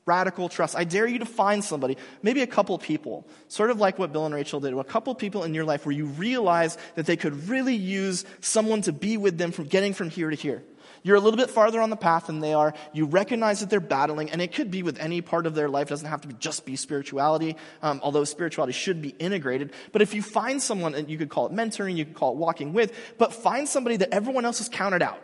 radical 0.09 0.49
trust. 0.49 0.75
I 0.75 0.85
dare 0.85 1.05
you 1.05 1.19
to 1.19 1.25
find 1.25 1.63
somebody, 1.63 1.95
maybe 2.23 2.41
a 2.41 2.47
couple 2.47 2.75
people, 2.79 3.27
sort 3.47 3.69
of 3.69 3.79
like 3.79 3.99
what 3.99 4.11
Bill 4.11 4.25
and 4.25 4.33
Rachel 4.33 4.59
did, 4.59 4.73
a 4.73 4.83
couple 4.83 5.13
people 5.13 5.43
in 5.43 5.53
your 5.53 5.65
life 5.65 5.85
where 5.85 5.93
you 5.93 6.07
realize 6.07 6.79
that 6.95 7.05
they 7.05 7.15
could 7.15 7.47
really 7.47 7.75
use 7.75 8.25
someone 8.41 8.81
to 8.81 8.91
be 8.91 9.17
with 9.17 9.37
them 9.37 9.51
from 9.51 9.65
getting 9.65 9.93
from 9.93 10.09
here 10.09 10.31
to 10.31 10.35
here. 10.35 10.63
You're 11.03 11.15
a 11.15 11.19
little 11.19 11.37
bit 11.37 11.49
farther 11.49 11.81
on 11.81 11.89
the 11.89 11.95
path 11.95 12.27
than 12.27 12.39
they 12.39 12.53
are. 12.53 12.73
You 12.93 13.05
recognize 13.05 13.59
that 13.61 13.69
they're 13.69 13.79
battling, 13.79 14.31
and 14.31 14.41
it 14.41 14.53
could 14.53 14.71
be 14.71 14.83
with 14.83 14.99
any 14.99 15.21
part 15.21 15.45
of 15.45 15.55
their 15.55 15.69
life. 15.69 15.87
It 15.87 15.89
doesn't 15.89 16.07
have 16.07 16.21
to 16.21 16.27
be 16.27 16.35
just 16.35 16.65
be 16.65 16.75
spirituality, 16.75 17.55
um, 17.81 17.99
although 18.03 18.23
spirituality 18.23 18.73
should 18.73 19.01
be 19.01 19.09
integrated. 19.09 19.73
But 19.91 20.01
if 20.01 20.13
you 20.13 20.21
find 20.21 20.61
someone, 20.61 20.95
and 20.95 21.09
you 21.09 21.17
could 21.17 21.29
call 21.29 21.47
it 21.47 21.53
mentoring, 21.53 21.95
you 21.95 22.05
could 22.05 22.15
call 22.15 22.33
it 22.33 22.37
walking 22.37 22.73
with, 22.73 22.93
but 23.17 23.33
find 23.33 23.67
somebody 23.67 23.97
that 23.97 24.13
everyone 24.13 24.45
else 24.45 24.59
has 24.59 24.69
counted 24.69 25.01
out. 25.01 25.21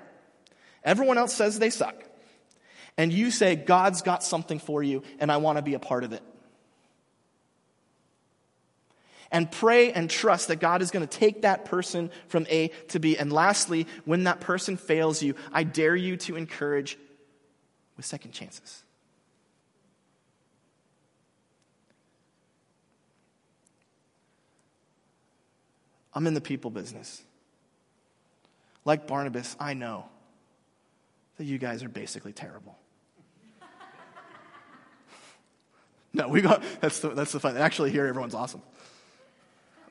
Everyone 0.83 1.17
else 1.17 1.33
says 1.33 1.59
they 1.59 1.69
suck. 1.69 1.95
And 2.97 3.11
you 3.11 3.31
say, 3.31 3.55
God's 3.55 4.01
got 4.01 4.23
something 4.23 4.59
for 4.59 4.81
you, 4.81 5.03
and 5.19 5.31
I 5.31 5.38
want 5.38 5.57
to 5.57 5.61
be 5.61 5.73
a 5.73 5.79
part 5.79 6.03
of 6.03 6.13
it 6.13 6.23
and 9.31 9.51
pray 9.51 9.91
and 9.91 10.09
trust 10.09 10.49
that 10.49 10.57
God 10.57 10.81
is 10.81 10.91
going 10.91 11.05
to 11.05 11.19
take 11.19 11.41
that 11.41 11.65
person 11.65 12.11
from 12.27 12.45
A 12.49 12.69
to 12.89 12.99
B. 12.99 13.17
And 13.17 13.31
lastly, 13.31 13.88
when 14.05 14.25
that 14.25 14.39
person 14.39 14.77
fails 14.77 15.21
you, 15.21 15.35
I 15.51 15.63
dare 15.63 15.95
you 15.95 16.17
to 16.17 16.35
encourage 16.35 16.97
with 17.97 18.05
second 18.05 18.31
chances. 18.31 18.83
I'm 26.13 26.27
in 26.27 26.33
the 26.33 26.41
people 26.41 26.71
business. 26.71 27.21
Like 28.85 29.05
Barnabas, 29.05 29.57
I 29.59 29.73
know 29.73 30.05
that 31.38 31.43
you 31.43 31.57
guys 31.57 31.83
are 31.83 31.89
basically 31.89 32.31
terrible. 32.31 32.77
no, 36.13 36.29
we 36.29 36.41
got 36.41 36.63
that's 36.79 36.99
the 36.99 37.09
that's 37.09 37.33
the 37.33 37.39
fun. 37.39 37.57
Actually, 37.57 37.91
here 37.91 38.05
everyone's 38.05 38.35
awesome. 38.35 38.61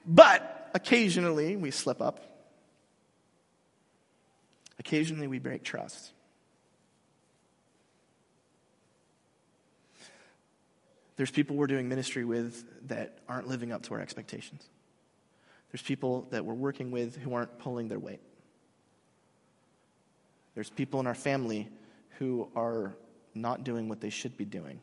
But 0.06 0.70
occasionally 0.74 1.56
we 1.56 1.70
slip 1.70 2.00
up. 2.00 2.20
Occasionally 4.78 5.26
we 5.26 5.38
break 5.38 5.62
trust. 5.62 6.12
There's 11.16 11.30
people 11.30 11.56
we're 11.56 11.68
doing 11.68 11.88
ministry 11.88 12.24
with 12.24 12.64
that 12.88 13.18
aren't 13.28 13.46
living 13.46 13.70
up 13.72 13.82
to 13.84 13.94
our 13.94 14.00
expectations. 14.00 14.68
There's 15.70 15.82
people 15.82 16.26
that 16.30 16.44
we're 16.44 16.54
working 16.54 16.90
with 16.90 17.16
who 17.16 17.34
aren't 17.34 17.58
pulling 17.58 17.88
their 17.88 17.98
weight. 17.98 18.20
There's 20.54 20.70
people 20.70 21.00
in 21.00 21.06
our 21.06 21.14
family 21.14 21.68
who 22.18 22.48
are 22.54 22.94
not 23.34 23.64
doing 23.64 23.88
what 23.88 24.00
they 24.00 24.10
should 24.10 24.36
be 24.36 24.44
doing. 24.44 24.80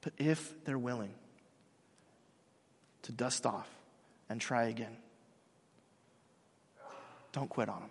But 0.00 0.12
if 0.18 0.64
they're 0.64 0.78
willing, 0.78 1.12
to 3.06 3.12
dust 3.12 3.46
off 3.46 3.68
and 4.28 4.40
try 4.40 4.64
again. 4.64 4.96
Don't 7.30 7.48
quit 7.48 7.68
on 7.68 7.80
them. 7.80 7.90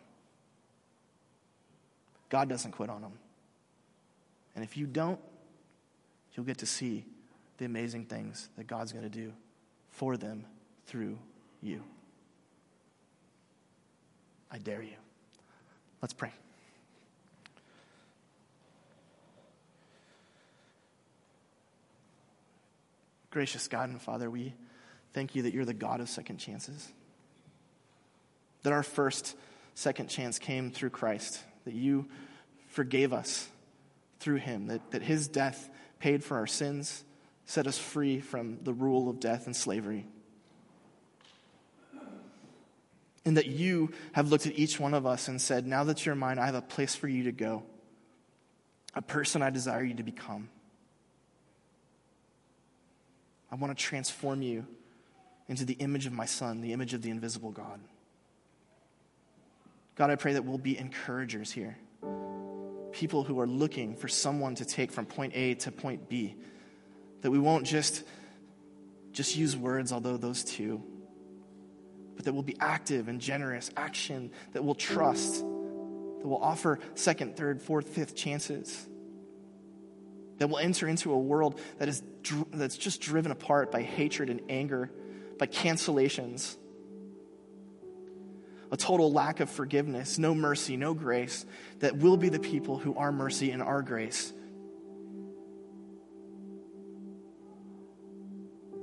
God 2.30 2.50
doesn't 2.50 2.72
quit 2.72 2.90
on 2.90 3.02
them. 3.02 3.14
And 4.56 4.64
if 4.64 4.76
you 4.76 4.86
don't, 4.86 5.20
you'll 6.34 6.46
get 6.46 6.58
to 6.58 6.66
see 6.66 7.06
the 7.58 7.66
amazing 7.66 8.06
things 8.06 8.50
that 8.58 8.68
God's 8.68 8.92
going 8.92 9.04
to 9.04 9.10
do 9.10 9.32
for 9.90 10.18
them 10.18 10.46
through 10.86 11.18
you. 11.62 11.82
I 14.52 14.58
dare 14.58 14.82
you. 14.82 14.98
Let's 16.02 16.14
pray. 16.14 16.34
Gracious 23.32 23.70
God 23.70 23.90
and 23.90 24.02
Father, 24.02 24.30
we 24.30 24.54
Thank 25.16 25.34
you 25.34 25.44
that 25.44 25.54
you're 25.54 25.64
the 25.64 25.74
God 25.74 26.02
of 26.02 26.10
second 26.10 26.40
chances. 26.40 26.92
That 28.64 28.74
our 28.74 28.84
first 28.84 29.38
second 29.74 30.10
chance 30.10 30.40
came 30.40 30.72
through 30.72 30.90
Christ, 30.90 31.40
that 31.64 31.74
you 31.74 32.10
forgave 32.68 33.14
us 33.14 33.48
through 34.20 34.36
him, 34.36 34.68
that, 34.68 34.92
that 34.92 35.02
his 35.02 35.30
death 35.30 35.70
paid 36.00 36.22
for 36.22 36.36
our 36.36 36.48
sins, 36.48 37.06
set 37.46 37.66
us 37.66 37.78
free 37.78 38.20
from 38.20 38.58
the 38.64 38.74
rule 38.74 39.10
of 39.10 39.22
death 39.22 39.46
and 39.46 39.56
slavery. 39.56 40.06
And 43.24 43.38
that 43.38 43.46
you 43.46 43.94
have 44.12 44.28
looked 44.28 44.48
at 44.48 44.60
each 44.60 44.82
one 44.82 44.94
of 44.94 45.06
us 45.06 45.30
and 45.30 45.42
said, 45.42 45.66
Now 45.66 45.86
that 45.86 46.06
you're 46.06 46.16
mine, 46.16 46.40
I 46.40 46.48
have 46.48 46.56
a 46.56 46.62
place 46.62 46.94
for 46.94 47.08
you 47.08 47.24
to 47.24 47.32
go, 47.32 47.64
a 48.94 49.02
person 49.02 49.42
I 49.42 49.50
desire 49.50 49.86
you 49.86 49.94
to 49.94 50.04
become. 50.04 50.50
I 53.50 53.56
want 53.56 53.78
to 53.78 53.82
transform 53.82 54.42
you 54.42 54.68
into 55.48 55.66
the 55.66 55.74
image 55.74 56.06
of 56.06 56.14
my 56.14 56.26
Son, 56.26 56.62
the 56.62 56.74
image 56.74 56.94
of 56.94 57.02
the 57.02 57.10
invisible 57.10 57.52
God. 57.52 57.80
God, 59.96 60.10
I 60.10 60.16
pray 60.16 60.34
that 60.34 60.44
we'll 60.44 60.58
be 60.58 60.78
encouragers 60.78 61.52
here. 61.52 61.78
People 62.92 63.24
who 63.24 63.40
are 63.40 63.48
looking 63.48 63.96
for 63.96 64.08
someone 64.08 64.56
to 64.56 64.66
take 64.66 64.92
from 64.92 65.06
point 65.06 65.34
A 65.36 65.56
to 65.56 65.72
point 65.72 66.10
B. 66.10 66.36
That 67.22 67.32
we 67.32 67.40
won't 67.40 67.66
just, 67.66 68.04
just 69.12 69.36
use 69.36 69.56
words, 69.56 69.92
although 69.92 70.18
those 70.18 70.44
too, 70.44 70.84
but 72.16 72.26
that 72.26 72.34
we'll 72.34 72.44
be 72.44 72.58
active 72.60 73.08
and 73.08 73.20
generous, 73.20 73.72
action, 73.76 74.32
that 74.54 74.64
we'll 74.64 74.76
trust, 74.76 75.36
that 75.40 76.28
we'll 76.28 76.42
offer 76.42 76.80
second, 76.96 77.36
third, 77.36 77.62
fourth, 77.62 77.90
fifth 77.90 78.16
chances. 78.16 78.88
That 80.38 80.48
we'll 80.48 80.60
enter 80.60 80.88
into 80.88 81.14
a 81.14 81.18
world 81.18 81.60
that 81.78 81.88
is, 81.88 82.04
that's 82.54 82.78
just 82.78 83.00
driven 83.00 83.32
apart 83.32 83.72
by 83.72 83.82
hatred 83.82 84.30
and 84.30 84.42
anger 84.50 84.92
by 85.38 85.48
cancellations, 85.48 86.56
a 88.72 88.78
total 88.78 89.12
lack 89.12 89.40
of 89.40 89.50
forgiveness, 89.50 90.18
no 90.18 90.34
mercy, 90.34 90.78
no 90.78 90.94
grace, 90.94 91.46
that 91.80 91.98
will 91.98 92.18
be 92.18 92.30
the 92.30 92.40
people 92.40 92.78
who 92.78 92.96
are 92.96 93.12
mercy 93.12 93.52
and 93.52 93.62
are 93.62 93.82
grace. 93.82 94.34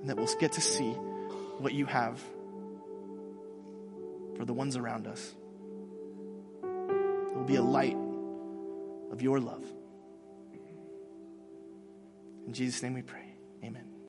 And 0.00 0.10
that 0.10 0.16
we'll 0.16 0.28
get 0.38 0.52
to 0.52 0.60
see 0.60 0.90
what 1.58 1.72
you 1.72 1.86
have 1.86 2.20
for 4.36 4.44
the 4.44 4.52
ones 4.52 4.76
around 4.76 5.06
us. 5.06 5.34
It 6.62 7.36
will 7.36 7.44
be 7.44 7.56
a 7.56 7.62
light 7.62 7.96
of 9.10 9.22
your 9.22 9.40
love. 9.40 9.64
In 12.46 12.52
Jesus' 12.52 12.82
name 12.82 12.94
we 12.94 13.02
pray. 13.02 13.34
Amen. 13.62 13.91